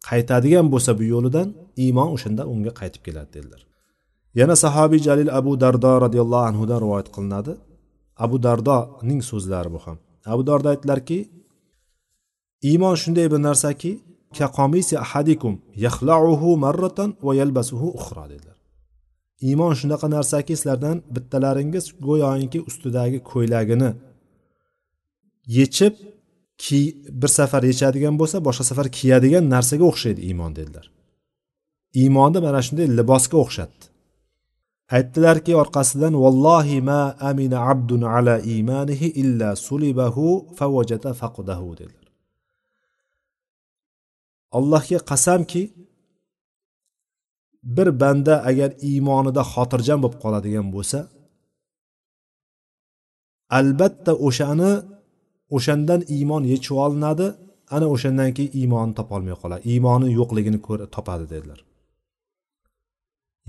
qaytadigan 0.09 0.67
bo'lsa 0.73 0.91
bu 0.99 1.03
yo'lidan 1.13 1.47
iymon 1.83 2.09
o'shanda 2.15 2.43
unga 2.53 2.71
qaytib 2.79 3.01
keladi 3.07 3.29
dedilar. 3.35 3.61
Yana 4.39 4.55
sahobiy 4.63 5.01
jalil 5.07 5.29
abu 5.39 5.51
dardo 5.63 5.91
roziyallohu 6.05 6.45
anhudan 6.49 6.79
rivoyat 6.85 7.09
qilinadi. 7.15 7.53
Abu 8.25 8.35
dardoning 8.45 9.21
so'zlari 9.29 9.69
bu 9.75 9.79
ham. 9.85 9.97
Abu 10.33 10.43
dardo 10.49 10.67
aytdilarki 10.73 11.19
iymon 12.69 12.95
shunday 13.01 13.27
bir 13.33 13.41
narsaki 13.47 13.91
ahadikum 15.05 15.53
yaxlauhu 15.85 16.49
marratan 16.65 17.09
va 17.25 17.31
yalbasuhu 17.41 17.87
uxra 17.99 18.25
dedilar. 18.31 18.57
Iymon 19.47 19.73
shunaqa 19.79 20.07
narsaki 20.15 20.53
sizlardan 20.59 20.97
bittalaringiz 21.15 21.85
go'yoki 22.07 22.59
ustidagi 22.69 23.19
ko'ylagini 23.31 23.89
yechib 25.47 25.95
ki 26.63 26.79
bir 27.21 27.27
safar 27.39 27.63
yechadigan 27.71 28.15
bo'lsa 28.21 28.37
boshqa 28.47 28.63
safar 28.69 28.87
kiyadigan 28.97 29.45
narsaga 29.53 29.85
o'xshaydi 29.91 30.21
iymon 30.29 30.51
dedilar. 30.59 30.85
Iymonni 32.01 32.39
mana 32.45 32.61
shunday 32.65 32.87
libosga 32.99 33.37
o'xshatdi. 33.43 33.85
Aytdilarki 34.97 35.53
orqasidan 35.61 36.13
vallohi 36.23 36.77
ma 36.89 37.01
amina 37.29 37.57
abdun 37.71 38.01
ala 38.15 38.35
imanihi 38.57 39.07
illa 39.21 39.49
sulibahu 39.67 40.25
favajata 40.59 41.11
faqudahu 41.21 41.69
dedilar. 41.79 42.07
Allohga 44.57 44.99
qasamki 45.11 45.63
bir 47.75 47.87
banda 48.01 48.35
agar 48.49 48.71
iymonida 48.89 49.43
xotirjam 49.53 49.99
bo'lib 50.03 50.19
qoladigan 50.23 50.67
bo'lsa 50.75 50.99
albatta 53.59 54.11
o'shani 54.27 54.71
o'shandan 55.55 56.01
iymon 56.15 56.43
yechib 56.53 56.75
olinadi 56.85 57.27
ana 57.75 57.87
o'shandan 57.93 58.29
keyin 58.37 58.51
iymonni 58.61 58.93
topolmay 58.99 59.35
qoladi. 59.41 59.61
Iymoni 59.73 60.07
yo'qligini 60.19 60.59
topadi 60.95 61.25
dedilar. 61.33 61.59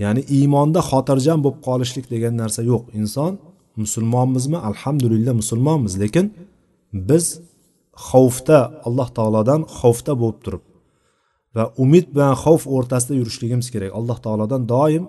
Ya'ni 0.02 0.22
iymonda 0.37 0.80
xotirjam 0.90 1.38
bo'lib 1.44 1.61
qolishlik 1.68 2.06
degan 2.14 2.34
narsa 2.42 2.61
yo'q. 2.70 2.82
Inson 3.00 3.32
musulmonmizmi? 3.82 4.58
Alhamdulillah 4.70 5.32
musulmonmiz 5.42 5.94
lekin 6.02 6.26
biz 7.08 7.24
xavfda 8.08 8.58
alloh 8.87 9.08
taolodan 9.16 9.61
xavfda 9.78 10.12
bo'lib 10.22 10.40
turib 10.44 10.64
va 11.56 11.64
umid 11.84 12.06
bilan 12.14 12.34
xavf 12.44 12.62
o'rtasida 12.76 13.14
yurishligimiz 13.20 13.68
kerak. 13.74 13.90
Alloh 13.98 14.18
taolodan 14.24 14.62
doim 14.74 15.04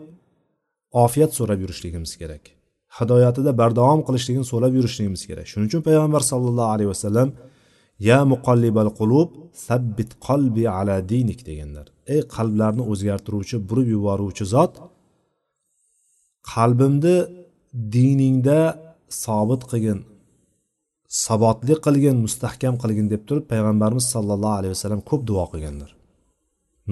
ofiyat 1.06 1.32
so'rab 1.38 1.60
yurishligimiz 1.64 2.12
kerak. 2.22 2.44
Hidoyatida 2.98 3.52
bardavom 3.62 4.02
qilishligini 4.08 4.46
so'rab 4.52 4.74
yurishligimiz 4.78 5.22
kerak. 5.30 5.46
Shuning 5.52 5.68
uchun 5.72 5.82
payg'ambar 5.88 6.22
sallallohu 6.32 6.70
alayhi 6.76 6.90
vasallam 6.94 7.30
ya 8.10 8.20
muqallibal 8.34 8.92
qulub 9.00 9.30
sabbit 9.68 10.12
qalbi 10.28 10.64
ala 10.78 10.96
dinik 11.12 11.40
deganlar. 11.50 11.86
Ey 12.14 12.22
qalblarni 12.36 12.84
o'zgartiruvchi 12.92 13.56
burib 13.70 13.88
yuboruvchi 13.96 14.46
zot 14.56 14.74
qalbimni 16.54 17.18
diningda 17.96 18.60
sobit 19.24 19.62
qilgin 19.72 20.00
sabotli 21.26 21.76
qilgin 21.86 22.16
mustahkam 22.26 22.76
qilgin 22.82 23.08
deb 23.14 23.22
turib 23.28 23.46
payg'ambarimiz 23.52 24.06
sollallohu 24.14 24.56
alayhi 24.60 24.74
vasallam 24.76 25.02
ko'p 25.10 25.22
duo 25.30 25.46
qilganlar. 25.54 25.92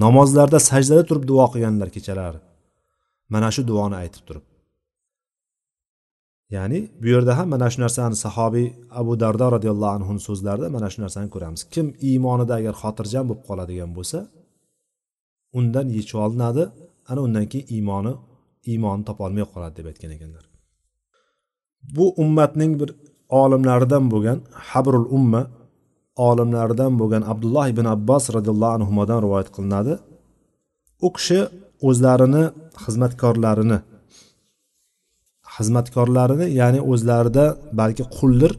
Namozlarda 0.04 0.58
sajdada 0.70 1.02
turib 1.08 1.24
duo 1.30 1.46
qilganlar 1.52 1.88
kechalari. 1.96 2.40
Mana 3.32 3.48
shu 3.54 3.62
duoni 3.70 3.96
aytib 4.02 4.22
turib. 4.28 4.44
Ya'ni 6.56 6.78
bu 7.00 7.06
yerda 7.14 7.32
ham 7.38 7.48
mana 7.54 7.66
shu 7.72 7.78
narsani 7.84 8.16
sahobiy 8.24 8.66
abu 9.00 9.12
dardo 9.22 9.46
roziyallohu 9.56 9.92
anhuni 9.98 10.20
so'zlarida 10.28 10.68
mana 10.76 10.88
shu 10.92 10.98
narsani 11.04 11.28
ko'ramiz. 11.34 11.60
Kim 11.74 11.86
iymonida 12.08 12.54
agar 12.60 12.74
xotirjam 12.82 13.24
bo'lib 13.28 13.42
qoladigan 13.48 13.90
bo'lsa 13.96 14.18
undan 15.58 15.86
yechib 15.96 16.18
olinadi 16.26 16.62
ana 17.10 17.20
undan 17.26 17.44
keyin 17.52 17.66
iymoni 17.76 18.12
iymonni 18.70 19.04
topolmay 19.08 19.44
qoladi 19.52 19.74
deb 19.78 19.86
aytgan 19.90 20.10
ekanlar. 20.16 20.44
Bu 21.96 22.04
ummatning 22.22 22.72
bir 22.80 22.90
olimlaridan 23.42 24.04
bo'lgan 24.12 24.38
habrul 24.70 25.06
umma 25.18 25.42
olimlaridan 26.28 26.92
bo'lgan 27.00 27.22
abdulloh 27.32 27.66
ibn 27.72 27.86
abbos 27.94 28.24
roziyallohu 28.36 28.74
anhudan 28.78 29.18
rivoyat 29.24 29.48
qilinadi. 29.56 29.94
U 31.06 31.08
kishi 31.16 31.40
o'zlarini 31.88 32.44
xizmatkorlarini 32.84 33.78
xizmatkorlarini 35.58 36.46
ya'ni 36.60 36.80
o'zlarida 36.92 37.44
balki 37.80 38.04
quldir 38.18 38.52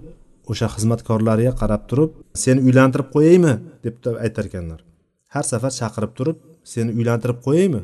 o'sha 0.52 0.68
xizmatkorlariga 0.76 1.54
qarab 1.62 1.84
turib 1.90 2.12
seni 2.44 2.60
uylantirib 2.68 3.08
qo'yaymi 3.16 3.54
deb 3.86 3.96
aytar 4.26 4.46
ekanlar. 4.50 4.80
Har 5.34 5.46
safar 5.52 5.72
chaqirib 5.80 6.12
turib 6.18 6.38
seni 6.74 6.90
uylantirib 6.98 7.40
qo'yaymi 7.48 7.82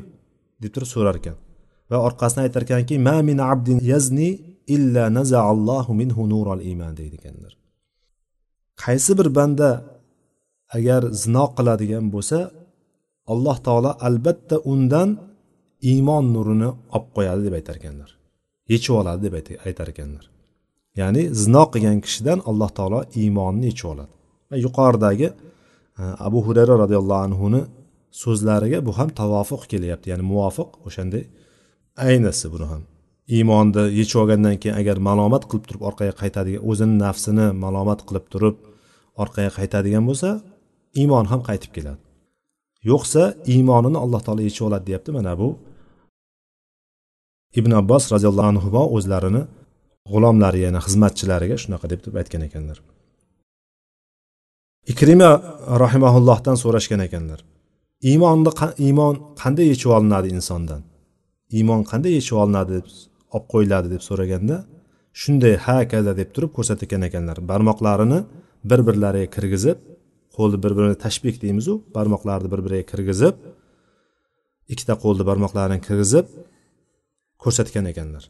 deb 0.62 0.70
turib 0.74 0.90
so'rar 0.94 1.16
ekan. 1.20 1.36
Va 1.90 1.98
orqasidan 2.08 2.42
aytar 2.46 2.62
ekanki 2.66 2.94
ma 3.08 3.16
min 3.28 3.38
abdin 3.52 3.78
yazni 3.92 4.30
illa 4.76 5.04
nazaallohu 5.18 5.92
minhu 6.00 6.22
nural 6.32 6.60
iymon 6.68 6.92
deydi 7.00 7.16
ekanlar. 7.20 7.52
Qaysi 8.82 9.12
bir 9.18 9.28
banda 9.38 9.68
agar 10.76 11.02
zino 11.22 11.44
qiladigan 11.56 12.04
bo'lsa 12.14 12.38
alloh 13.32 13.56
taolo 13.66 13.90
albatta 14.08 14.56
undan 14.72 15.08
iymon 15.90 16.24
nurini 16.34 16.68
olib 16.96 17.08
qo'yadi 17.16 17.40
deb 17.46 17.54
aytar 17.58 17.76
ekanlar. 17.80 18.10
Yechib 18.72 18.94
oladi 19.00 19.20
deb 19.26 19.34
aytar 19.68 19.88
ekanlar. 19.92 20.24
Ya'ni 21.00 21.22
zino 21.42 21.64
qilgan 21.72 21.98
kishidan 22.04 22.38
alloh 22.50 22.70
taolo 22.78 23.00
iymonni 23.20 23.66
yechib 23.70 23.88
oladi. 23.92 24.12
Va 24.50 24.56
yuqoridagi 24.66 25.28
e, 25.28 25.34
abu 26.26 26.38
hurayra 26.46 26.74
roziyallohu 26.82 27.22
anhuni 27.28 27.62
so'zlariga 28.22 28.78
bu 28.86 28.92
ham 28.98 29.08
tavofiq 29.20 29.62
kelyapti. 29.72 30.06
Ya'ni 30.12 30.24
muvofiq 30.32 30.68
o'shanday 30.86 31.24
aynisi 32.08 32.46
buni 32.54 32.66
ham. 32.72 32.82
Iymonni 33.36 33.82
yechib 34.00 34.18
olgandan 34.22 34.56
keyin 34.62 34.76
agar 34.80 34.96
malomat 35.08 35.44
qilib 35.50 35.64
turib 35.68 35.82
orqaga 35.88 36.14
qaytadigan 36.22 36.62
o'zini 36.70 36.96
nafsini 37.04 37.46
malomat 37.64 38.00
qilib 38.08 38.26
turib 38.32 38.56
orqaga 39.22 39.50
qaytadigan 39.58 40.04
bo'lsa 40.08 40.28
iymon 41.00 41.24
ham 41.32 41.40
qaytib 41.48 41.72
keladi. 41.76 42.00
Yo'qsa 42.90 43.22
iymonini 43.52 43.98
alloh 44.04 44.20
taolo 44.26 44.42
yechib 44.48 44.64
oladi 44.68 44.84
deyapti 44.88 45.10
mana 45.18 45.32
bu 45.40 45.48
ibn 47.60 47.72
abbos 47.80 48.04
roziyallohu 48.14 48.48
anhu 48.52 48.68
o'zlarini 48.96 49.42
g'ulomlari 50.12 50.58
ya'ni 50.66 50.80
xizmatchilariga 50.86 51.56
shunaqa 51.62 51.86
deb 51.92 52.00
aytgan 52.20 52.42
ekanlar. 52.48 52.78
Ikrima 54.92 55.30
rahimaullohdan 55.84 56.56
so'rashgan 56.62 57.00
ekanlar. 57.08 57.40
Iymonni 58.10 58.50
iymon 58.86 59.14
qanday 59.42 59.66
yechib 59.72 59.90
olinadi 59.96 60.28
insondan? 60.36 60.82
Iymon 61.58 61.82
qanday 61.90 62.12
yechib 62.18 62.36
olinadi 62.42 62.70
deb 62.78 62.86
olib 63.34 63.46
qo'yiladi 63.52 63.88
deb 63.94 64.02
so'raganda 64.08 64.56
shunday 65.20 65.54
ha 65.64 65.76
kaza 65.92 66.12
deb 66.20 66.28
turib 66.34 66.50
ko'rsatgan 66.56 67.02
ekanlar. 67.08 67.36
Barmoqlarini 67.50 68.18
bir 68.70 68.80
birlariga 68.88 69.28
kirgizib 69.36 69.78
qo'lni 70.36 70.58
bir 70.64 70.72
biriga 70.78 70.96
tashbih 71.04 71.34
deymizu 71.44 71.74
barmoqlarni 71.96 72.48
bir 72.52 72.60
biriga 72.66 72.84
kirgizib 72.92 73.34
ikkita 74.72 74.94
qo'lni 75.04 75.24
barmoqlarini 75.30 75.80
kirgizib 75.86 76.26
ko'rsatgan 77.42 77.86
ekanlar. 77.92 78.24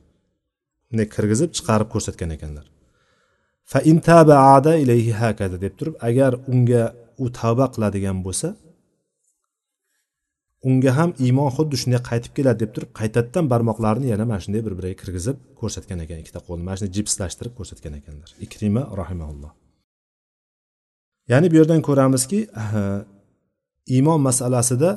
Bunday 0.89 1.09
kirgizib 1.15 1.51
chiqarib 1.57 1.89
ko'rsatgan 1.95 2.31
ekanlar. 2.37 2.67
Fa 3.71 3.79
ada 4.57 4.73
ilayhi 4.85 5.13
hakada 5.23 5.57
deb 5.65 5.75
turib 5.79 5.95
agar 6.09 6.33
unga 6.53 6.83
u 7.25 7.27
tavba 7.39 7.67
qiladigan 7.75 8.19
bo'lsa 8.27 8.49
unga 10.69 10.91
ham 10.99 11.11
iymon 11.25 11.51
xuddi 11.57 11.77
shunday 11.83 12.01
qaytib 12.11 12.33
keladi 12.39 12.59
deb 12.65 12.71
turib 12.75 12.91
qaytadan 13.01 13.45
barmoqlarini 13.53 14.07
yana 14.13 14.25
mana 14.31 14.41
shunday 14.45 14.63
bir 14.67 14.75
biriga 14.79 14.97
kirgizib 15.03 15.37
ko'rsatgan 15.61 15.99
ekan 16.05 16.19
ikkita 16.23 16.41
qo'lni 16.49 16.63
mana 16.67 16.77
shunday 16.79 16.93
jipslashtirib 16.97 17.55
ko'rsatgan 17.59 17.93
ekanlar. 18.01 18.31
Ikrima 18.47 18.83
rahimaulloh 19.01 19.53
ya'ni 21.31 21.47
bu 21.53 21.57
yerdan 21.61 21.81
ko'ramizki 21.89 22.41
iymon 23.97 24.21
masalasida 24.29 24.91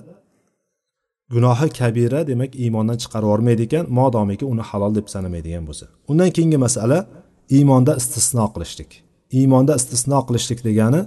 gunohi 1.33 1.69
kabira 1.79 2.19
demak 2.27 2.51
iymondan 2.63 2.97
chiqarib 3.01 3.27
yubormaydi 3.27 3.63
ekan 3.67 3.85
modomiki 3.99 4.45
uni 4.53 4.63
halol 4.69 4.91
deb 4.97 5.07
sanamaydigan 5.13 5.63
bo'lsa. 5.69 5.85
Undan 6.11 6.29
keyingi 6.35 6.59
masala 6.65 6.97
iymonda 7.57 7.93
istisno 8.01 8.45
qilishlik. 8.53 8.91
Iymonda 9.37 9.73
istisno 9.79 10.19
qilishlik 10.27 10.59
degani 10.67 11.01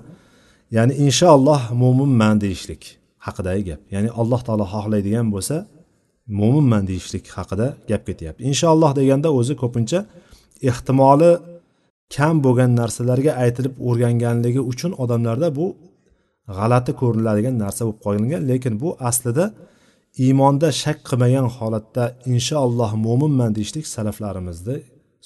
ya'ni 0.76 0.94
inshaalloh 1.06 1.60
mo'minman 1.82 2.36
deyishlik 2.44 2.82
haqidagi 3.26 3.62
gap. 3.70 3.80
Ya'ni 3.94 4.10
alloh 4.20 4.40
taolo 4.46 4.64
xohlaydigan 4.74 5.26
bo'lsa 5.34 5.56
mo'minman 6.40 6.84
deyishlik 6.90 7.24
haqida 7.36 7.66
gap 7.90 8.02
ketyapti. 8.08 8.40
Inshaalloh 8.50 8.90
deganda 9.00 9.28
o'zi 9.38 9.54
ko'pincha 9.62 10.00
ehtimoli 10.70 11.30
kam 12.14 12.34
bo'lgan 12.44 12.70
narsalarga 12.80 13.32
aytilib 13.44 13.74
o'rganganligi 13.88 14.62
uchun 14.72 14.92
odamlarda 15.02 15.48
bu 15.58 15.66
g'alati 16.56 16.92
ko'riniladigan 17.00 17.54
narsa 17.64 17.80
bo'lib 17.86 18.00
qolgan. 18.06 18.42
Lekin 18.50 18.74
bu 18.82 18.88
aslida 19.10 19.44
iymonda 20.18 20.68
shak 20.82 20.98
qilmagan 21.08 21.46
holatda 21.56 22.04
inshaalloh 22.32 22.90
mo'minman 23.06 23.50
deyishlik 23.56 23.86
salaflarimizni 23.94 24.76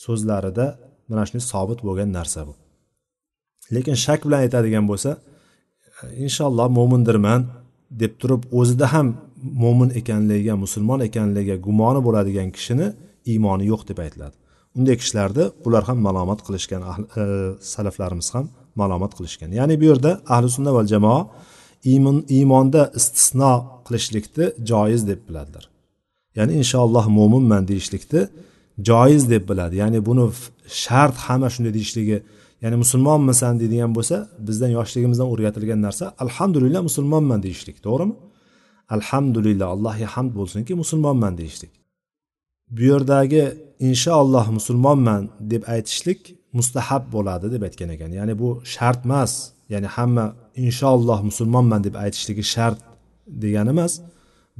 so'zlarida 0.05 0.67
mana 1.09 1.23
shunday 1.27 1.45
sobit 1.53 1.81
bo'lgan 1.87 2.11
narsa 2.19 2.41
bu. 2.49 2.55
Lekin 3.75 3.97
shak 4.07 4.21
bilan 4.27 4.41
aytadigan 4.45 4.85
bo'lsa 4.91 5.11
inshaalloh 6.25 6.69
mo'mindirman 6.79 7.41
deb 8.03 8.13
turib 8.21 8.43
o'zida 8.59 8.87
ham 8.95 9.07
mo'min 9.63 9.91
ekanligiga 10.01 10.55
musulmon 10.65 11.01
ekanligiga 11.09 11.57
gumoni 11.67 12.01
bo'ladigan 12.07 12.49
kishini 12.57 12.87
iymoni 13.33 13.65
yo'q 13.73 13.83
deb 13.91 13.99
aytiladi. 14.05 14.37
Unday 14.77 14.97
kishilarni 15.01 15.45
bular 15.65 15.83
ham 15.89 15.99
malomat 16.07 16.41
qilishgan 16.47 16.83
e, 17.21 17.25
salaflarimiz 17.75 18.29
ham 18.35 18.45
malomat 18.81 19.13
qilishgan. 19.19 19.51
Ya'ni 19.59 19.75
bu 19.81 19.85
yerda 19.91 20.11
ahli 20.35 20.49
sunna 20.57 20.71
val 20.77 20.87
jamoa 20.95 21.21
iymon 21.93 22.19
iymonda 22.37 22.83
istisno 22.99 23.53
qilishlikni 23.87 24.47
joiz 24.71 25.03
deb 25.11 25.21
biladilar. 25.29 25.65
Ya'ni 26.39 26.53
inshaalloh 26.61 27.07
mo'minman 27.19 27.63
deyishlikni 27.71 28.23
joiz 28.89 29.23
deb 29.33 29.45
biladi. 29.51 29.75
Ya'ni 29.83 29.99
buni 30.09 30.25
shart 30.85 31.17
hamma 31.27 31.49
shunday 31.55 31.73
deyishligi 31.79 32.19
ya'ni 32.63 32.77
musulmonmisan 32.85 33.55
deydigan 33.61 33.93
bo'lsa 33.97 34.17
bizdan 34.47 34.71
yoshligimizdan 34.79 35.29
o'rgatilgan 35.33 35.81
narsa 35.87 36.05
alhamdulillah 36.25 36.81
musulmonman 36.89 37.41
deyishlik 37.47 37.77
to'g'rimi? 37.87 38.15
Alhamdulillah 38.97 39.67
allohga 39.75 40.07
hamd 40.15 40.33
bo'lsinki 40.39 40.73
musulmonman 40.83 41.35
deyishlik. 41.41 41.73
Bu 42.75 42.83
yerdagi 42.93 43.43
inshaalloh 43.89 44.47
musulmonman 44.59 45.23
deb 45.53 45.63
aytishlik 45.75 46.21
mustahab 46.59 47.05
bo'ladi 47.15 47.47
deb 47.55 47.63
aytgan 47.69 47.91
ekan. 47.95 48.11
Ya'ni 48.19 48.35
bu 48.43 48.49
shart 48.75 49.01
emas. 49.07 49.33
Ya'ni 49.73 49.89
hamma 49.97 50.25
inshaalloh 50.65 51.19
musulmonman 51.29 51.81
deb 51.87 51.95
aytishligi 52.05 52.45
shart 52.55 52.79
degani 53.43 53.71
emas 53.75 53.93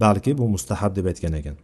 balki 0.05 0.31
bu 0.39 0.45
mustahab 0.55 0.93
deb 0.99 1.07
aytgan 1.11 1.35
ekan. 1.41 1.57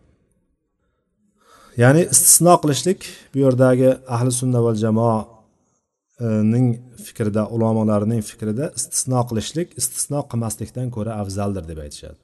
Ya'ni 1.82 2.02
istisno 2.14 2.54
qilishlik 2.62 3.00
bu 3.32 3.38
yerdagi 3.44 3.90
ahli 4.14 4.32
sunna 4.40 4.60
val 4.66 4.76
jamoaning 4.84 6.66
fikrida 7.06 7.42
ulamolarning 7.54 8.22
fikrida 8.30 8.64
istisno 8.78 9.20
qilishlik 9.28 9.68
istisno 9.80 10.20
qilmaslikdan 10.30 10.88
ko'ra 10.96 11.12
afzaldir 11.22 11.64
deb 11.70 11.78
aytishadi. 11.84 12.20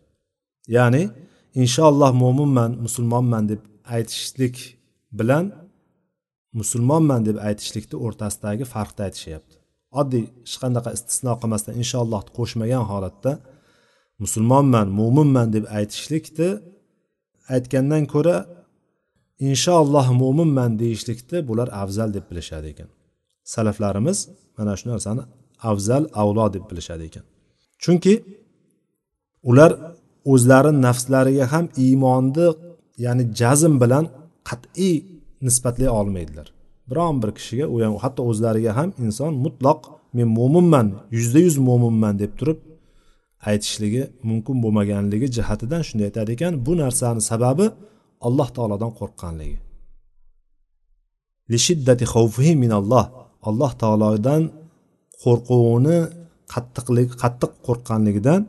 Ya'ni 0.76 1.02
inshaalloh 1.62 2.12
mo'minman 2.22 2.70
musulmonman 2.85 3.44
deb 3.52 3.62
aytishlik 3.96 4.57
bilan 5.18 5.44
musulmonman 6.61 7.20
deb 7.28 7.37
aytishlikni 7.48 7.96
o'rtasidagi 8.07 8.64
farqni 8.74 9.02
aytishyapti. 9.09 9.57
Oddiy 10.01 10.24
hech 10.44 10.57
qanaqa 10.62 10.90
istisno 10.96 11.33
qilmasdan 11.40 11.74
inshaalloh 11.83 12.22
qo'shmagan 12.37 12.85
holatda 12.90 13.33
musulmonman 14.22 14.88
mo'minman 15.01 15.48
deb 15.55 15.64
aytishlikni 15.79 16.48
aytgandan 17.55 18.05
ko'ra 18.14 18.37
inshaalloh 19.48 20.07
mo'minman 20.22 20.70
deyishlikni 20.83 21.38
bular 21.48 21.68
afzal 21.83 22.09
deb 22.16 22.24
bilishadi 22.31 22.66
ekan. 22.72 22.88
Salaflarimiz 23.55 24.18
mana 24.57 24.72
shu 24.79 24.87
narsani 24.92 25.22
afzal 25.70 26.05
avlo 26.22 26.46
deb 26.55 26.64
bilishadi 26.70 27.05
ekan. 27.11 27.24
Chunki 27.83 28.14
ular 29.51 29.72
o'zlari 30.33 30.72
nafslariga 30.87 31.46
ham 31.53 31.66
iymonni 31.85 32.48
ya'ni 33.05 33.24
jazm 33.40 33.74
bilan 33.83 34.05
qat'iy 34.48 34.96
nisbatlay 35.46 35.90
olmaydilar. 36.01 36.48
Biron 36.90 37.16
bir 37.22 37.31
kishiga 37.38 37.66
u 37.74 37.77
ham 37.85 37.94
hatto 38.05 38.22
o'zlariga 38.31 38.72
ham 38.79 38.90
inson 39.05 39.33
mutloq 39.44 39.81
men 40.16 40.29
mo'minman 40.38 40.87
yuzda 41.16 41.38
yuz 41.46 41.57
mo'minman 41.68 42.14
deb 42.22 42.33
turib 42.38 42.59
aytishligi 43.51 44.03
mumkin 44.29 44.57
bo'lmaganligi 44.64 45.29
jihatidan 45.37 45.83
shunday 45.88 46.07
aytadi 46.11 46.31
ekan. 46.37 46.53
Bu 46.66 46.72
narsani 46.83 47.22
sababi 47.31 47.66
alloh 48.27 48.48
taolodan 48.57 48.92
qo'rqqanligi. 49.01 49.59
Lishiddati 51.53 52.05
xavfihi 52.14 52.55
minalloh. 52.64 53.05
Alloh 53.48 53.72
taolodan 53.83 54.42
qo'rquvini 55.22 55.98
qattiqlik 56.53 57.09
qattiq 57.22 57.53
qo'rqqanligidan 57.66 58.40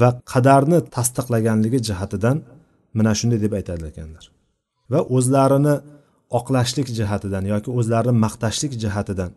va 0.00 0.08
qadarni 0.32 0.78
tasdiqlaganligi 0.96 1.78
jihatidan 1.88 2.36
mana 2.96 3.12
shunday 3.18 3.38
deb 3.44 3.52
aytadi 3.58 3.84
ekanlar. 3.92 4.24
Va 4.92 5.00
o'zlarini 5.16 5.74
oqlashlik 6.38 6.88
jihatidan 6.98 7.44
yoki 7.52 7.70
o'zlarini 7.78 8.14
maqtashlik 8.24 8.72
jihatidan. 8.82 9.30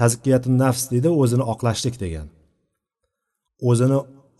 Tazkiyatun 0.00 0.54
nafs 0.62 0.84
deydi 0.92 1.08
o'zini 1.22 1.44
oqlashlik 1.52 1.96
degan. 2.04 2.26
O'zini 3.70 3.98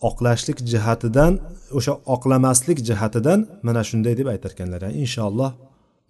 oqlashlik 0.09 0.59
jihatidan 0.71 1.33
o'sha 1.77 1.93
oqlamaslik 2.15 2.79
jihatidan 2.89 3.39
mana 3.67 3.81
shunday 3.89 4.13
deb 4.19 4.27
aytarkanlar. 4.33 4.79
Ya'ni 4.85 4.97
inshaalloh 5.05 5.51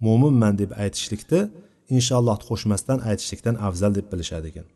mo'minman 0.06 0.54
deb 0.62 0.70
aytishlikni 0.84 1.40
inshaalloh 1.96 2.36
qo'shmasdan 2.48 2.98
aytishlikdan 3.10 3.54
afzal 3.68 3.92
deb 3.98 4.06
bilishadi 4.12 4.46
ekan. 4.52 4.66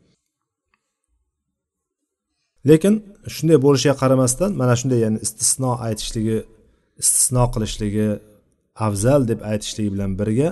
Lekin 2.69 2.93
shunday 3.35 3.57
bo'lishiga 3.65 3.95
qaramasdan 4.01 4.51
mana 4.61 4.73
shunday 4.79 4.99
ya'ni 5.05 5.19
istisno 5.25 5.71
aytishligi 5.87 6.37
istisno 7.01 7.43
qilishligi 7.53 8.07
afzal 8.87 9.21
deb 9.31 9.39
aytishligi 9.51 9.89
bilan 9.95 10.11
birga 10.19 10.49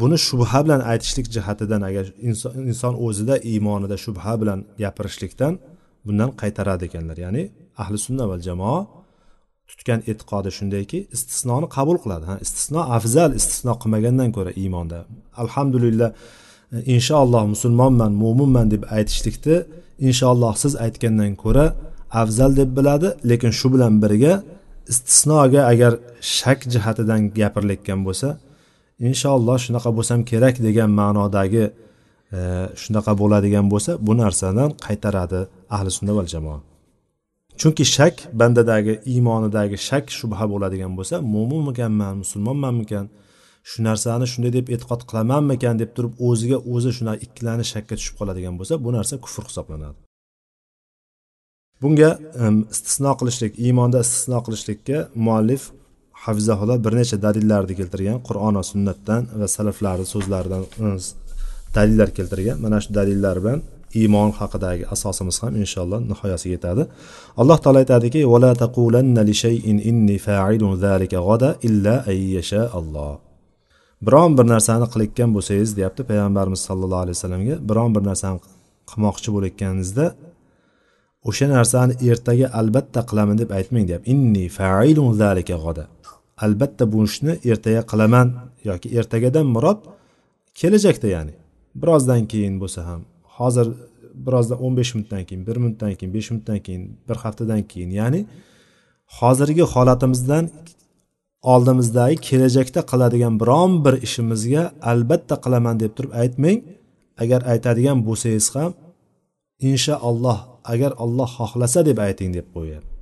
buni 0.00 0.18
shubha 0.28 0.58
bilan 0.64 0.80
aytishlik 0.92 1.26
jihatidan 1.36 1.82
agar 1.88 2.06
inson 2.70 2.94
o'zida 3.06 3.34
iymonida 3.50 3.96
shubha 4.04 4.32
bilan 4.40 4.58
gapirishlikdan 4.82 5.52
bundan 6.06 6.30
qaytaradi 6.40 6.82
ekanlar. 6.88 7.16
Ya'ni 7.24 7.42
ahli 7.82 7.98
sunna 8.06 8.24
va 8.30 8.36
jamoa 8.48 8.80
tutgan 9.70 10.00
e'tiqodi 10.10 10.50
shundayki 10.58 10.98
istisnoni 11.16 11.66
qabul 11.76 11.96
qiladi 12.04 12.24
ha 12.30 12.34
istisno 12.44 12.80
afzal 12.96 13.30
istisno 13.40 13.72
qilmagandan 13.82 14.30
ko'ra 14.36 14.52
iymonda. 14.62 14.98
Alhamdulillah 15.42 16.10
e, 16.76 16.78
inshaalloh 16.94 17.42
musulmonman 17.54 18.12
mo'minman 18.22 18.66
deb 18.74 18.82
aytishlikni 18.96 19.56
inshaalloh 20.08 20.52
siz 20.62 20.72
aytgandan 20.86 21.32
ko'ra 21.44 21.66
afzal 22.22 22.50
deb 22.60 22.70
biladi 22.78 23.08
lekin 23.30 23.50
shu 23.58 23.66
bilan 23.74 23.94
birga 24.02 24.34
istisnoga 24.92 25.60
agar 25.72 25.92
shak 26.38 26.60
jihatidan 26.72 27.20
gapirilayotgan 27.38 28.00
bo'lsa 28.08 28.28
inshaalloh 29.08 29.58
shunaqa 29.66 29.90
bo'lsam 29.96 30.24
kerak 30.30 30.56
degan 30.66 30.90
ma'nodagi 31.00 31.64
e, 32.36 32.38
shunaqa 32.82 33.12
bo'ladigan 33.20 33.66
bo'lsa 33.72 33.92
bu 34.06 34.12
narsadan 34.22 34.70
qaytaradi 34.86 35.40
ahli 35.76 35.90
sunna 35.98 36.12
val 36.18 36.28
jamoa. 36.34 36.58
Chunki 37.60 37.84
shak 37.96 38.16
bandadagi 38.40 38.94
iymonidagi 39.12 39.76
shak 39.88 40.04
shubha 40.18 40.44
bo'ladigan 40.52 40.92
bo'lsa 40.98 41.16
mo'minmikanman 41.34 42.14
musulmonmanmikan 42.22 43.04
shu 43.70 43.78
narsani 43.88 44.26
shunday 44.32 44.52
deb 44.58 44.66
e'tiqod 44.74 45.00
qilamanmikan 45.10 45.74
deb 45.82 45.90
turib 45.96 46.12
o'ziga 46.28 46.58
o'zi 46.74 46.90
shunaqa 46.98 47.18
ikkilanish 47.26 47.70
shakka 47.74 47.94
tushib 47.98 48.14
qoladigan 48.20 48.54
bo'lsa 48.58 48.74
bu 48.84 48.90
narsa 48.96 49.14
kufr 49.24 49.44
hisoblanadi. 49.50 49.98
Bunga 51.82 52.10
istisno 52.74 53.12
qilishlik 53.20 53.52
iymonda 53.64 53.98
istisno 54.06 54.38
qilishlikka 54.46 54.98
muallif 55.26 55.62
hafizaulloh 56.26 56.78
bir 56.86 56.92
necha 57.00 57.16
dalillarni 57.26 57.74
keltirgan 57.80 58.18
qur'on 58.28 58.54
va 58.58 58.64
sunnatdan 58.72 59.22
va 59.40 59.48
salaflarni 59.56 60.06
so'zlaridan 60.14 60.62
dalillar 61.76 62.08
keltirgan. 62.18 62.56
Mana 62.64 62.78
shu 62.84 62.90
dalillar 62.98 63.36
bilan 63.44 63.60
iymon 64.00 64.30
haqidagi 64.40 64.84
asosimiz 64.94 65.36
ham 65.42 65.52
inshaalloh 65.62 66.00
nihoyasiga 66.10 66.52
yetadi. 66.56 66.82
Alloh 67.40 67.58
taolo 67.62 67.78
aytadiki 67.84 68.20
vala 68.32 68.50
taqulanna 68.62 69.22
li 69.28 69.34
shayin 69.42 69.78
inni 69.90 70.16
fa'ilun 70.26 70.72
zalika 70.84 71.18
g'ada 71.28 71.48
illa 71.68 71.94
ayyasha 72.12 72.62
alloh 72.78 73.14
biron 74.06 74.32
bir 74.38 74.46
narsani 74.54 74.86
qilayotgan 74.92 75.30
bo'lsangiz 75.36 75.70
deyapti 75.78 76.02
payg'ambarimiz 76.10 76.60
sallallohu 76.68 77.02
alayhi 77.04 77.16
vasallamga. 77.18 77.54
Biron 77.68 77.90
bir 77.96 78.02
narsani 78.10 78.38
qilmoqchi 78.90 79.28
bo'layotganingizda 79.34 80.06
o'sha 81.28 81.46
narsani 81.56 81.94
ertaga 82.10 82.46
albatta 82.60 83.00
qilaman 83.10 83.36
deb 83.42 83.50
aytmang 83.58 83.84
deyapti. 83.88 84.06
Inni 84.14 84.44
failun 84.58 85.10
zalika 85.22 85.56
g'oda 85.64 85.84
albatta 86.44 86.84
bu 86.92 87.04
ishni 87.08 87.32
ertaga 87.50 87.82
qilaman 87.90 88.28
yoki 88.68 88.88
ertagadan 88.98 89.46
murod 89.54 89.80
kelajakda 90.60 91.08
ya'ni. 91.16 91.34
Birozdan 91.80 92.22
keyin 92.32 92.54
bo'lsa 92.62 92.80
ham 92.88 93.00
hozir 93.38 93.66
birozdan 94.26 94.58
o'n 94.64 94.76
besh 94.78 94.94
minutdan 94.94 95.22
keyin 95.28 95.42
bir 95.48 95.56
minutdan 95.62 95.92
keyin 95.98 96.12
besh 96.16 96.30
minutdan 96.30 96.58
keyin 96.66 96.84
bir 97.08 97.16
haftadan 97.24 97.62
keyin 97.70 97.90
ya'ni 98.00 98.20
hozirgi 99.18 99.64
holatimizdan 99.74 100.44
oldimizdagi 101.52 102.16
kelajakda 102.28 102.80
qiladigan 102.90 103.34
biron 103.42 103.72
bir 103.84 103.94
ishimizga 104.06 104.62
albatta 104.92 105.34
qilaman 105.44 105.76
deb 105.82 105.92
turib 105.96 106.12
aytmang. 106.22 106.58
Agar 107.22 107.40
aytadigan 107.52 107.98
bo'lsangiz 108.06 108.46
ham 108.54 108.72
inshaalloh 109.70 110.38
agar 110.72 110.92
olloh 111.04 111.30
xohlasa 111.36 111.80
deb 111.88 111.98
ayting 112.06 112.30
deb 112.38 112.46
qo'yyapti 112.54 112.95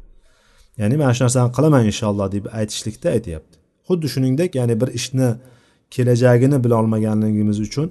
ya'ni 0.81 0.97
mana 1.01 1.13
shu 1.17 1.23
narsani 1.27 1.51
qilaman 1.57 1.83
inshaalloh 1.91 2.29
deb 2.37 2.45
aytishlikda 2.61 3.09
aytyapti. 3.17 3.55
Xuddi 3.89 4.07
shuningdek 4.15 4.51
ya'ni 4.61 4.75
bir 4.81 4.89
ishni 4.99 5.29
kelajagini 5.95 6.59
bilolmaganligimiz 6.65 7.59
uchun 7.67 7.87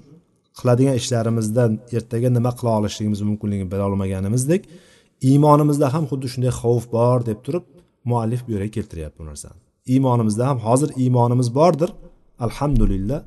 qiladigan 0.59 0.95
ishlarimizdan 1.01 1.71
ertaga 1.97 2.29
nima 2.37 2.51
qila 2.59 2.71
olishligimiz 2.79 3.21
mumkinligini 3.29 3.69
bilolmaganimizdek 3.73 4.61
iymonimizda 5.29 5.87
ham 5.93 6.03
xuddi 6.11 6.27
shunday 6.33 6.53
xavf 6.61 6.85
bor 6.95 7.19
deb 7.29 7.39
turib 7.45 7.65
muallif 8.09 8.41
bu 8.45 8.49
yerga 8.55 8.69
keltiryapti 8.77 9.17
bu 9.21 9.25
narsani. 9.31 9.59
Iymonimizda 9.93 10.43
ham 10.49 10.57
hozir 10.67 10.89
iymonimiz 11.03 11.55
bordir 11.59 11.89
alhamdulillah. 12.45 13.19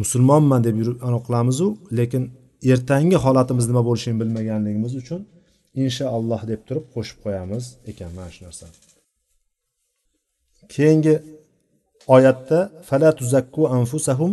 Musulmonman 0.00 0.60
deb 0.66 0.76
yurib 0.80 0.96
qilamizu 1.26 1.66
lekin 1.98 2.22
ertangi 2.72 3.16
holatimiz 3.24 3.64
nima 3.70 3.82
bo'lishini 3.88 4.16
bilmaganligimiz 4.20 4.92
uchun 5.02 5.20
inshaalloh 5.82 6.40
deb 6.50 6.60
turib 6.68 6.84
qo'shib 6.94 7.18
qo'yamiz 7.24 7.64
ekan 7.90 8.10
mana 8.16 8.30
shu 8.34 8.40
narsa. 8.46 8.66
Keyingi 10.72 11.14
oyatda 12.14 12.58
fala 12.88 13.10
tuzakku 13.20 13.62
anfusahum 13.78 14.32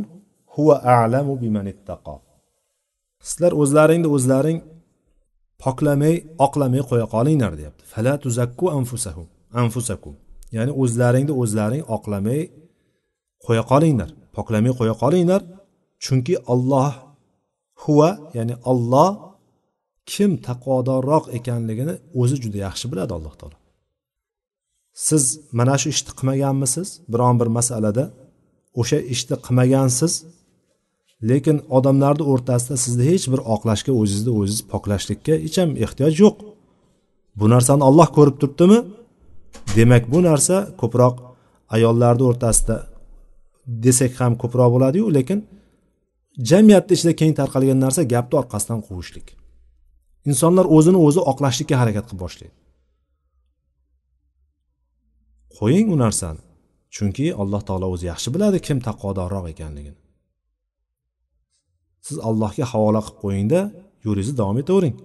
huva 0.53 0.75
a'lamu 0.95 1.33
biman 1.43 1.67
ittaqo 1.73 2.15
sizlar 3.27 3.51
o'zlaringni 3.61 4.09
o'zlaring 4.15 4.59
poklamay 5.63 6.15
oqlamay 6.45 6.81
qo'ya 6.89 7.05
qolinglar 7.15 7.51
deyapti. 7.59 7.83
Fala 7.93 8.13
tuzakku 8.23 8.65
anfusahum 8.79 9.27
anfusakum. 9.61 10.13
Ya'ni 10.55 10.71
o'zlaringni 10.81 11.33
o'zlaring 11.41 11.83
oqlamay 11.95 12.41
qo'ya 13.45 13.63
qolinglar 13.71 14.09
poklamay 14.37 14.71
qo'ya 14.79 14.95
qolinglar. 15.03 15.41
Chunki 16.03 16.35
olloh 16.53 16.91
huva 17.83 18.09
ya'ni 18.37 18.55
olloh 18.71 19.09
kim 20.05 20.31
taqvodorroq 20.47 21.25
ekanligini 21.37 21.95
o'zi 22.21 22.35
juda 22.43 22.57
yaxshi 22.67 22.85
biladi 22.91 23.13
alloh 23.17 23.35
taolo. 23.39 23.57
Siz 25.07 25.23
mana 25.51 25.75
shu 25.81 25.87
ishni 25.93 26.11
qilmaganmisiz? 26.17 26.87
Biron 27.13 27.35
bir 27.41 27.49
masalada 27.57 28.03
o'sha 28.81 28.99
ishni 29.13 29.35
qilmagansiz. 29.45 30.13
Lekin 31.29 31.57
odamlarni 31.77 32.23
o'rtasida 32.31 32.75
sizni 32.85 33.03
hech 33.11 33.25
bir 33.33 33.41
oqlashga 33.53 33.91
o'zingizni 34.01 34.31
o'zingiz 34.39 34.61
poklashlikka 34.71 35.33
hech 35.45 35.57
ham 35.61 35.71
ehtiyoj 35.85 36.13
yo'q. 36.23 36.35
Bu 37.39 37.45
narsani 37.53 37.83
olloh 37.89 38.09
ko'rib 38.17 38.37
turibdimi? 38.41 38.79
Demak 39.75 40.03
bu 40.13 40.19
narsa 40.29 40.55
ko'proq 40.81 41.15
ayollarni 41.75 42.23
o'rtasida 42.29 42.77
desak 43.85 44.13
ham 44.21 44.33
ko'proq 44.41 44.69
bo'ladiyu 44.75 45.05
lekin 45.17 45.39
jamiyatni 46.49 46.93
ichida 46.97 47.13
keng 47.21 47.33
tarqalgan 47.39 47.79
narsa 47.85 48.01
gapni 48.13 48.35
orqasidan 48.41 48.79
quvishlik. 48.87 49.27
Insonlar 50.29 50.65
o'zini 50.77 50.99
o'zi 51.07 51.21
oqlashlikka 51.31 51.75
harakat 51.81 52.05
qilib 52.07 52.21
boshlaydi. 52.23 52.55
Qo'ying 55.57 55.87
u 55.93 55.97
narsani 56.03 56.41
chunki 56.95 57.25
alloh 57.41 57.61
taolo 57.67 57.87
o'zi 57.93 58.05
yaxshi 58.11 58.29
biladi 58.35 58.57
kim 58.67 58.77
taqvodorroq 58.87 59.45
ekanligini. 59.53 59.99
Siz 62.07 62.17
allohga 62.29 62.65
havola 62.71 63.01
qilib 63.05 63.19
qo'yingda 63.23 63.61
yo'lingizni 64.05 64.35
davom 64.41 64.57
etavering. 64.63 64.95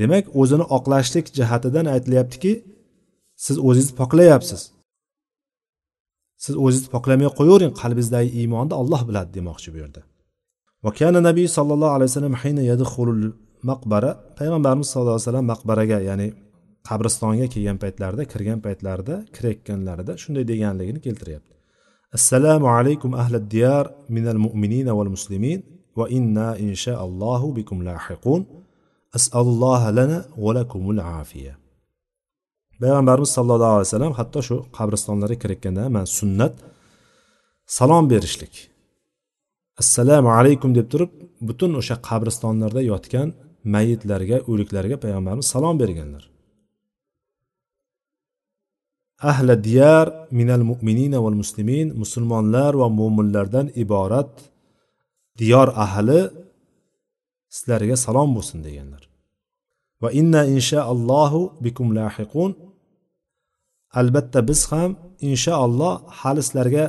Demak 0.00 0.24
o'zini 0.40 0.64
oqlashlik 0.76 1.26
jihatidan 1.38 1.86
aytilyaptiki 1.94 2.52
siz 3.44 3.56
o'zingizni 3.68 3.94
poklayapsiz. 4.00 4.62
Siz 6.44 6.54
o'zingizni 6.64 6.90
poklamay 6.96 7.28
qo'yavering 7.38 7.72
qalbingizdagi 7.80 8.30
iymonni 8.40 8.74
olloh 8.82 9.02
biladi 9.08 9.30
demoqchi 9.38 9.68
bu 9.74 9.78
yerda. 9.82 10.00
Vakana 10.86 11.20
nabiy 11.28 11.48
sallallohu 11.56 11.94
alayhi 11.96 12.10
vasallam 12.10 12.34
hayna 12.42 12.62
yadkhulul 12.72 13.24
maqbara 13.70 14.10
payg'ambarimiz 14.38 14.86
sallallohu 14.90 15.16
alayhi 15.16 15.26
vasallam 15.28 15.46
maqbaraga 15.52 15.98
ya'ni 16.08 16.28
qabristonga 16.88 17.46
kelgan 17.54 17.78
paytlarida 17.82 18.22
kirgan 18.32 18.58
paytlarida 18.66 19.14
kirayotganlarida 19.34 20.12
shunday 20.22 20.44
deganligini 20.52 21.00
keltiryapti. 21.06 21.54
Assalomu 22.16 22.66
alaykum 22.76 23.10
ahli 23.22 23.38
diyar 23.54 23.84
minal 24.16 24.40
mu'minina 24.46 24.92
val 24.98 25.10
muslimin 25.16 25.58
va 25.98 26.04
inna 26.18 26.48
inshaallohu 26.66 27.46
bikum 27.58 27.78
lahiqun. 27.88 28.40
Asalloha 29.18 29.88
lana 29.98 30.18
va 30.44 30.50
lakumul 30.58 31.00
afiya. 31.20 31.54
Payg'ambarimiz 32.80 33.30
sallallohu 33.36 33.74
alayhi 33.76 33.88
vasallam 33.90 34.12
hatto 34.20 34.40
shu 34.48 34.56
qabristonlarga 34.76 35.36
kirayotganda 35.42 35.82
mana 35.94 36.08
sunnat 36.18 36.54
salom 37.76 38.04
berishlik. 38.12 38.54
Assalomu 39.82 40.28
alaykum 40.38 40.70
deb 40.78 40.86
turib 40.92 41.10
butun 41.48 41.70
o'sha 41.80 41.96
qabristonlarda 42.08 42.82
yotgan 42.92 43.28
mayitlarga 43.64 44.38
o'liklarga 44.50 44.96
payg'ambarimiz 45.04 45.46
salom 45.54 45.76
berganlar. 45.82 46.24
Ahla 49.30 49.64
diyar 49.64 50.06
minal 50.30 50.64
mu'minina 50.70 51.18
val 51.24 51.36
muslimin 51.42 51.88
musulmonlar 52.02 52.72
va 52.74 52.88
mo'minlardan 52.88 53.66
iborat 53.84 54.32
diyor 55.38 55.68
ahli 55.84 56.20
sizlarga 57.56 57.96
salom 58.06 58.30
bo'lsin 58.36 58.58
deganlar. 58.66 59.02
Va 60.02 60.08
inna 60.20 60.42
inshaallohu 60.56 61.40
bikum 61.64 61.88
lahiqun. 61.98 62.50
Albatta 64.00 64.40
biz 64.48 64.60
ham 64.72 64.90
inshaalloh 65.30 65.94
hali 66.20 66.40
sizlarga 66.46 66.84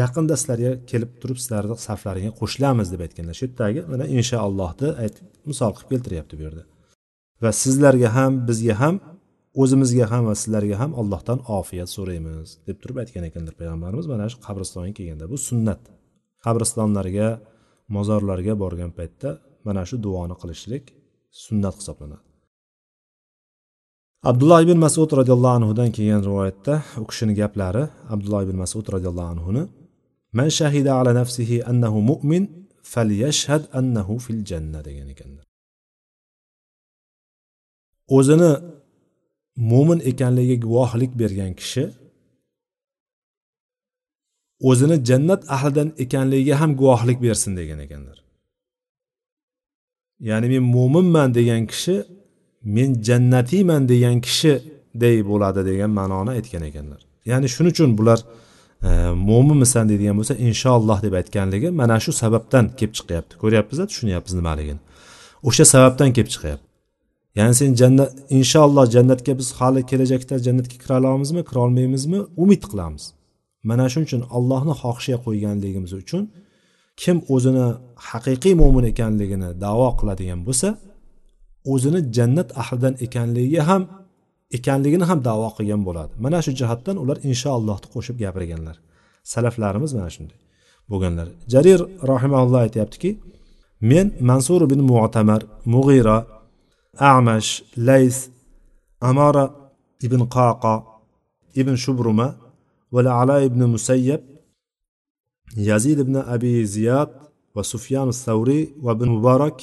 yaqinda 0.00 0.34
sizlarga 0.40 0.72
kelib 0.90 1.10
turib 1.22 1.38
sizlarni 1.42 1.76
saflaringga 1.86 2.32
qo'shilamiz 2.40 2.88
deb 2.92 3.00
aytganlar. 3.06 3.34
Shu 3.38 3.44
yerdagi 3.48 3.80
mana 3.92 4.04
inshaallohni 4.18 4.88
misol 5.50 5.72
qilib 5.76 5.90
keltiryapti 5.92 6.34
bu 6.38 6.42
yerda. 6.46 6.62
Va 7.42 7.50
sizlarga 7.62 8.08
ham 8.16 8.32
bizga 8.48 8.74
ham 8.82 8.94
o'zimizga 9.62 10.06
ham 10.12 10.22
va 10.30 10.34
sizlarga 10.42 10.76
ham 10.82 10.90
allohdan 11.00 11.38
ofiyat 11.58 11.90
so'raymiz 11.96 12.48
deb 12.68 12.76
turib 12.82 12.96
aytgan 13.02 13.24
ekanlar 13.28 13.54
payg'ambarimiz. 13.60 14.06
Mana 14.12 14.24
shu 14.32 14.38
qabristonga 14.46 14.92
kelganda 14.98 15.26
bu 15.32 15.36
sunnat. 15.48 15.82
Qabristonlarga 16.44 17.28
mozorlarga 17.96 18.54
borgan 18.62 18.90
paytda 18.98 19.30
mana 19.66 19.82
shu 19.88 19.96
duoni 20.06 20.34
qilishlik 20.42 20.84
sunnat 21.44 21.74
hisoblanadi. 21.80 22.29
Abdulloh 24.22 24.60
ibn 24.62 24.78
masud 24.86 25.10
roziyallohu 25.20 25.54
anhudan 25.58 25.88
kelgan 25.96 26.22
rivoyatda 26.28 26.74
u 27.02 27.04
kishini 27.10 27.34
gaplari 27.40 27.84
abdulloh 28.14 28.40
ibn 28.46 28.56
masud 28.64 28.84
roziyallohu 28.94 29.30
anhuni 29.34 29.62
man 30.38 30.48
shahida 30.58 30.90
ala 30.98 31.10
nafsihi 31.20 31.56
annahu 31.70 31.98
mu'min 32.10 32.44
falyashhad 32.92 33.62
annahu 33.78 34.14
fil 34.24 34.40
janna 34.50 34.80
degan 34.88 35.08
ekanlar 35.14 35.46
o'zini 38.16 38.50
mo'min 39.70 40.00
ekanligiga 40.10 40.62
guvohlik 40.66 41.12
bergan 41.20 41.52
kishi 41.60 41.84
o'zini 44.68 44.96
jannat 45.08 45.42
ahlidan 45.56 45.88
ekanligiga 46.04 46.54
ham 46.60 46.70
guvohlik 46.80 47.18
bersin 47.22 47.52
degan 47.60 47.78
ekanlar. 47.86 48.18
Ya'ni 50.28 50.48
men 50.52 50.64
mo'minman 50.76 51.28
degan 51.38 51.62
kishi 51.72 51.96
men 52.64 53.02
jannatiyman 53.02 53.88
degan 53.88 54.20
kishiday 54.20 55.16
bo'ladi 55.30 55.60
degan 55.70 55.90
ma'noni 55.90 56.30
aytgan 56.30 56.62
ekanlar. 56.70 57.00
Ya'ni 57.30 57.48
shuning 57.54 57.72
uchun 57.76 57.98
bular 57.98 58.20
e, 58.88 58.90
mo'minmisan 59.28 59.88
deydigan 59.90 60.16
bo'lsa 60.20 60.34
inshaalloh 60.48 60.98
deb 61.02 61.14
aytganligi 61.20 61.68
mana 61.80 61.96
shu 62.04 62.12
sababdan 62.22 62.64
kelib 62.78 62.94
chiqyapti. 62.98 63.32
Ko'ryapmiz 63.42 63.78
tushunyapmiz 63.90 64.34
nimaligini. 64.40 64.80
O'sha 65.48 65.64
sababdan 65.74 66.10
kelib 66.16 66.30
chiqyapti. 66.34 66.66
Ya'ni 67.38 67.54
sen 67.60 67.70
jannat 67.80 68.10
inshaalloh 68.38 68.84
jannatga 68.96 69.32
biz 69.40 69.48
hali 69.58 69.80
kelajakda 69.90 70.34
jannatga 70.46 70.76
kira 70.82 70.94
olamizmi 71.00 71.42
kira 71.48 71.58
olmaymizmi 71.66 72.20
umid 72.42 72.62
qilamiz. 72.70 73.04
Mana 73.68 73.84
shuning 73.92 74.06
uchun 74.10 74.22
allohni 74.36 74.74
xohishiga 74.82 75.18
qo'yganligimiz 75.26 75.92
uchun 76.02 76.22
kim 77.02 77.16
o'zini 77.34 77.66
haqiqiy 78.08 78.54
mo'min 78.62 78.84
ekanligini 78.92 79.48
davo 79.64 79.88
qiladigan 80.00 80.40
bo'lsa 80.48 80.68
o'zini 81.72 82.00
jannat 82.16 82.48
ahlidan 82.62 82.94
ekanligiga 83.06 83.62
ham 83.70 83.82
ekanligini 84.58 85.04
ham 85.10 85.18
davo 85.28 85.48
qilgan 85.56 85.82
bo'ladi. 85.88 86.12
Mana 86.24 86.38
shu 86.44 86.52
jihatdan 86.60 86.96
ular 87.02 87.18
inshaallohni 87.30 87.86
qo'shib 87.94 88.16
gapirganlar. 88.24 88.76
Salaflarimiz 89.32 89.90
mana 89.98 90.10
shunday. 90.14 90.38
Bo'lganlar. 90.90 91.26
Jarir 91.52 91.80
rahimaulloh 92.12 92.60
aytyaptiki 92.66 93.10
men 93.90 94.06
mansur 94.30 94.60
ibn 94.68 94.80
mu'tamar 94.90 95.40
mug'ira 95.74 96.16
amash 97.12 97.50
lays 97.88 98.16
amara 99.10 99.44
ibn 100.06 100.20
qaqa 100.36 100.74
ibn 101.60 101.74
shubruma 101.84 102.28
va 102.92 103.00
ala 103.20 103.36
ibn 103.48 103.60
musayyab 103.74 104.22
yazid 105.68 105.98
ibn 106.04 106.16
abi 106.34 106.66
ziyad 106.74 107.10
va 107.54 107.62
sufyan 107.72 108.08
savriy 108.24 108.64
va 108.84 108.92
ibn 108.96 109.08
muborak 109.16 109.58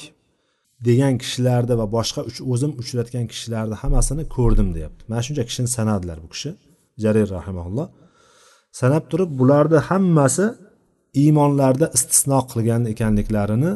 degan 0.86 1.14
kishilarni 1.22 1.74
va 1.80 1.86
boshqa 1.96 2.20
o'zim 2.52 2.72
uchratgan 2.82 3.24
kishilarni 3.32 3.76
hammasini 3.82 4.24
ko'rdim 4.36 4.68
deyapti. 4.76 5.02
Mana 5.10 5.22
shuncha 5.26 5.44
kishini 5.48 5.68
sanadilar 5.76 6.18
bu 6.24 6.28
kishi. 6.34 6.50
Jarir 7.02 7.28
rahimaulloh 7.38 7.86
sanab 8.80 9.04
turib 9.10 9.30
bularni 9.40 9.78
hammasi 9.88 10.46
iymonlarda 11.22 11.86
istisno 11.96 12.38
qilgan 12.50 12.82
ekanliklarini 12.92 13.72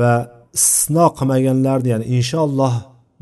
va 0.00 0.12
istisno 0.58 1.06
qilmaganlarni 1.18 1.88
ya'ni 1.94 2.06
inshaalloh 2.18 2.74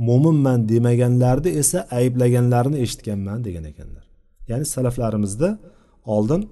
mo'minman 0.09 0.59
demaganlarni 0.73 1.51
esa 1.63 1.79
ayblaganlarini 1.99 2.79
eshitganman 2.85 3.39
degan 3.47 3.65
ekanlar. 3.73 4.05
Ya'ni 4.51 4.67
salaflarimizda 4.75 5.49
oldin 6.15 6.43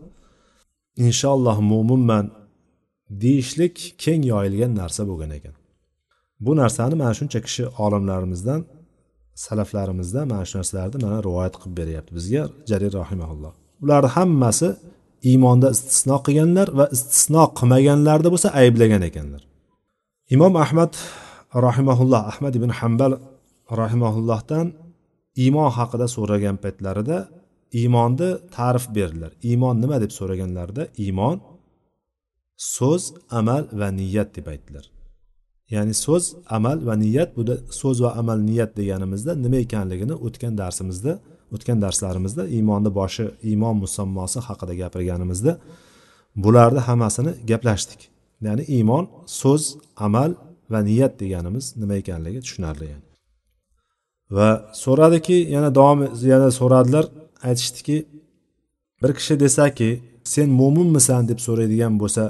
inshaalloh 1.06 1.56
mo'minman 1.72 2.24
deyishlik 3.22 3.76
keng 4.04 4.22
yoyilgan 4.32 4.72
narsa 4.80 5.02
bo'lgan 5.10 5.30
ekan. 5.38 5.54
Bu 6.46 6.52
narsani 6.60 6.94
mana 7.02 7.12
shuncha 7.18 7.38
kishi 7.46 7.64
olimlarimizdan 7.84 8.60
salaflarimizdan 9.44 10.24
mana 10.32 10.44
shu 10.48 10.54
narsalarni 10.60 10.98
mana 11.06 11.18
rivoyat 11.26 11.54
qilib 11.60 11.74
beryapti 11.80 12.12
bizga 12.18 12.42
jarir 12.70 12.92
rahimaulloh 13.02 13.52
ularni 13.82 14.10
hammasi 14.16 14.68
iymonda 15.30 15.68
istisno 15.76 16.16
qilganlar 16.26 16.68
va 16.78 16.84
istisno 16.96 17.44
qilmaganlarni 17.58 18.28
bo'lsa 18.34 18.48
ayblagan 18.60 19.02
ekanlar. 19.08 19.42
Imom 20.34 20.54
ahmad 20.64 20.92
rahimaulloh 21.66 22.22
ahmad 22.32 22.52
ibn 22.58 22.70
hambal 22.80 23.12
rahimaullohdan 23.80 24.66
iymon 25.42 25.70
haqida 25.78 26.06
so'ragan 26.16 26.56
paytlarida 26.64 27.18
iymonni 27.80 28.30
ta'rif 28.56 28.84
berdilar. 28.96 29.32
Iymon 29.50 29.76
nima 29.82 29.96
deb 30.04 30.12
so'raganlarida 30.18 30.82
iymon 31.04 31.36
so'z 32.74 33.02
amal 33.38 33.62
va 33.80 33.88
niyat 34.00 34.28
deb 34.36 34.46
aytdilar. 34.52 34.84
Ya'ni 35.74 35.94
so'z 36.04 36.24
amal 36.56 36.78
va 36.88 36.94
niyat 37.04 37.30
bu 37.36 37.42
so'z 37.80 37.96
va 38.04 38.10
amal 38.20 38.38
niyat 38.50 38.70
deganimizda 38.80 39.32
nima 39.44 39.58
ekanligini 39.66 40.14
o'tgan 40.26 40.54
darsimizda 40.62 41.12
o'tgan 41.54 41.78
darslarimizda 41.84 42.42
iymonni 42.56 42.90
boshi 43.00 43.24
iymon 43.50 43.76
musammosi 43.84 44.38
haqida 44.48 44.74
gapirganimizda 44.82 45.52
bularni 46.44 46.80
hammasini 46.88 47.32
gaplashdik 47.50 48.00
ya'ni 48.46 48.62
iymon 48.76 49.04
so'z 49.40 49.62
amal 50.06 50.30
va 50.72 50.80
niyat 50.88 51.12
deganimiz 51.22 51.64
nima 51.80 51.94
ekanligi 52.02 52.40
tushunarli 52.46 52.86
yani. 52.92 53.04
va 54.36 54.48
so'radiki 54.84 55.36
yana 55.54 55.70
davom 55.78 56.00
yana 56.32 56.50
so'radilar 56.60 57.04
aytishdiki 57.48 57.96
bir 59.02 59.10
kishi 59.18 59.34
desaki 59.44 59.90
sen 60.34 60.48
mo'minmisan 60.60 61.22
deb 61.30 61.38
so'raydigan 61.46 61.94
bo'lsa 62.02 62.22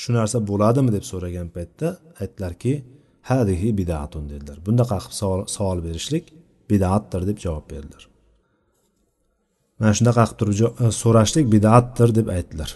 shu 0.00 0.10
narsa 0.18 0.38
bo'ladimi 0.50 0.90
deb 0.96 1.04
so'ragan 1.10 1.48
paytda 1.56 1.88
aytdilarki 2.22 2.72
hadihi 3.30 3.68
bidatun 3.80 4.24
dedilar. 4.32 4.56
Bunaqa 4.66 4.98
qilib 5.04 5.48
savol 5.56 5.78
berishlik 5.86 6.24
bidatdir 6.70 7.22
deb 7.28 7.38
javob 7.44 7.66
berdilar. 7.72 8.02
Mana 9.78 9.92
shunaqa 9.98 10.24
qilib 10.28 10.38
turib 10.40 10.56
e, 10.84 10.86
so'rashlik 11.02 11.46
bidatdir 11.54 12.08
deb 12.18 12.26
aytdilar. 12.36 12.70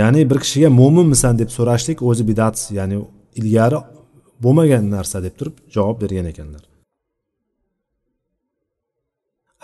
Ya'ni 0.00 0.20
bir 0.30 0.38
kishiga 0.44 0.68
mo'minmisan 0.80 1.34
deb 1.40 1.50
so'rashlik 1.56 1.98
o'zi 2.08 2.24
bidat 2.30 2.56
ya'ni 2.78 2.96
ilgari 3.40 3.78
bo'lmagan 4.44 4.84
narsa 4.96 5.18
deb 5.26 5.34
turib 5.38 5.56
javob 5.74 5.96
bergan 6.02 6.26
ekanlar. 6.32 6.64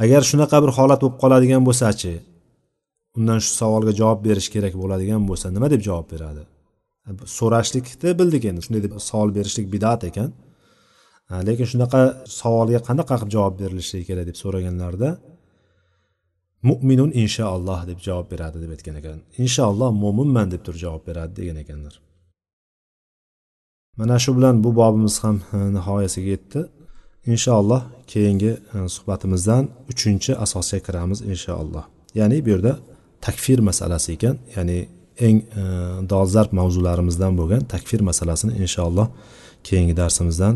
Agar 0.03 0.23
shunaqa 0.31 0.57
bir 0.65 0.71
holat 0.79 1.01
bo'lib 1.03 1.17
qoladigan 1.23 1.63
bo'lsachi 1.69 2.13
undan 3.19 3.39
shu 3.45 3.51
savolga 3.61 3.93
javob 4.01 4.21
berish 4.27 4.49
kerak 4.55 4.75
bo'ladigan 4.83 5.23
bo'lsa 5.29 5.47
nima? 5.55 5.67
deb 5.75 5.83
javob 5.89 6.09
beradi. 6.15 6.43
So'rashlikni 7.39 8.11
bildik 8.21 8.45
endi. 8.51 8.61
Shunday 8.67 8.83
deb 8.87 8.93
savol 9.11 9.31
berishlik 9.39 9.67
bidat 9.75 10.03
ekan. 10.11 10.31
Lekin 11.49 11.67
shunaqa 11.73 12.01
savolga 12.41 12.81
qanaqa 12.89 13.15
qilib 13.21 13.31
javob 13.37 13.55
berilishligi 13.63 14.05
kerak 14.11 14.27
deb 14.31 14.37
so'raganlarida 14.43 15.11
mo'minun 16.69 17.11
inshaalloh 17.23 17.81
deb 17.91 17.99
javob 18.07 18.27
beradi 18.33 18.57
deb 18.63 18.71
aytgan 18.75 18.97
ekan. 19.01 19.19
Inshaalloh 19.45 19.91
mo'minman 20.05 20.47
deb 20.55 20.63
turib 20.67 20.81
javob 20.85 21.03
beradi 21.09 21.33
degan 21.41 21.57
ekanlar. 21.65 21.95
Mana 23.99 24.17
shu 24.25 24.31
bilan 24.37 24.55
bu 24.65 24.71
bobimiz 24.81 25.17
ham 25.25 25.37
nihoyasiga 25.77 26.31
yetdi. 26.37 26.61
Inshaalloh 27.33 27.83
keyingi 28.13 28.53
suhbatimizdan 28.95 29.65
uchinchi 29.93 30.33
asosga 30.45 30.79
kiramiz 30.87 31.19
inshaalloh. 31.33 31.85
Ya'ni 32.19 32.37
bu 32.45 32.49
yerda 32.55 32.73
takfir 33.27 33.59
masalasi 33.69 34.09
ekan. 34.17 34.37
Ya'ni 34.57 34.79
eng 35.28 35.38
e, 35.62 35.64
dolzarb 36.12 36.52
mavzularimizdan 36.60 37.34
bo'lgan 37.40 37.62
takfir 37.74 38.02
masalasini 38.10 38.54
inshaalloh 38.64 39.08
keyingi 39.68 39.94
darsimizdan 40.02 40.56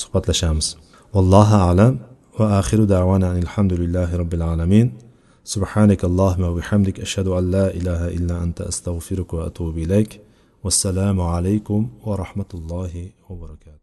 suhbatlashamiz 0.00 0.66
vallohu 1.14 1.56
alam 1.70 1.92
va 2.38 2.46
axiru 2.60 2.84
davana 2.94 3.28
alhamdulillahi 3.42 4.12
robbil 4.22 4.44
alamin 4.52 4.88
سبحانك 5.54 6.04
اللهم 6.04 6.42
وبحمدك 6.50 7.00
أشهد 7.00 7.26
أن 7.38 7.44
لا 7.50 7.66
إله 7.78 8.08
إلا 8.16 8.42
أنت 8.44 8.58
أستغفرك 8.60 9.30
وأتوب 9.34 9.78
إليك 9.78 10.20
والسلام 10.64 11.20
عليكم 11.20 11.88
ورحمة 12.06 12.50
الله 12.54 12.92
وبركاته 13.28 13.74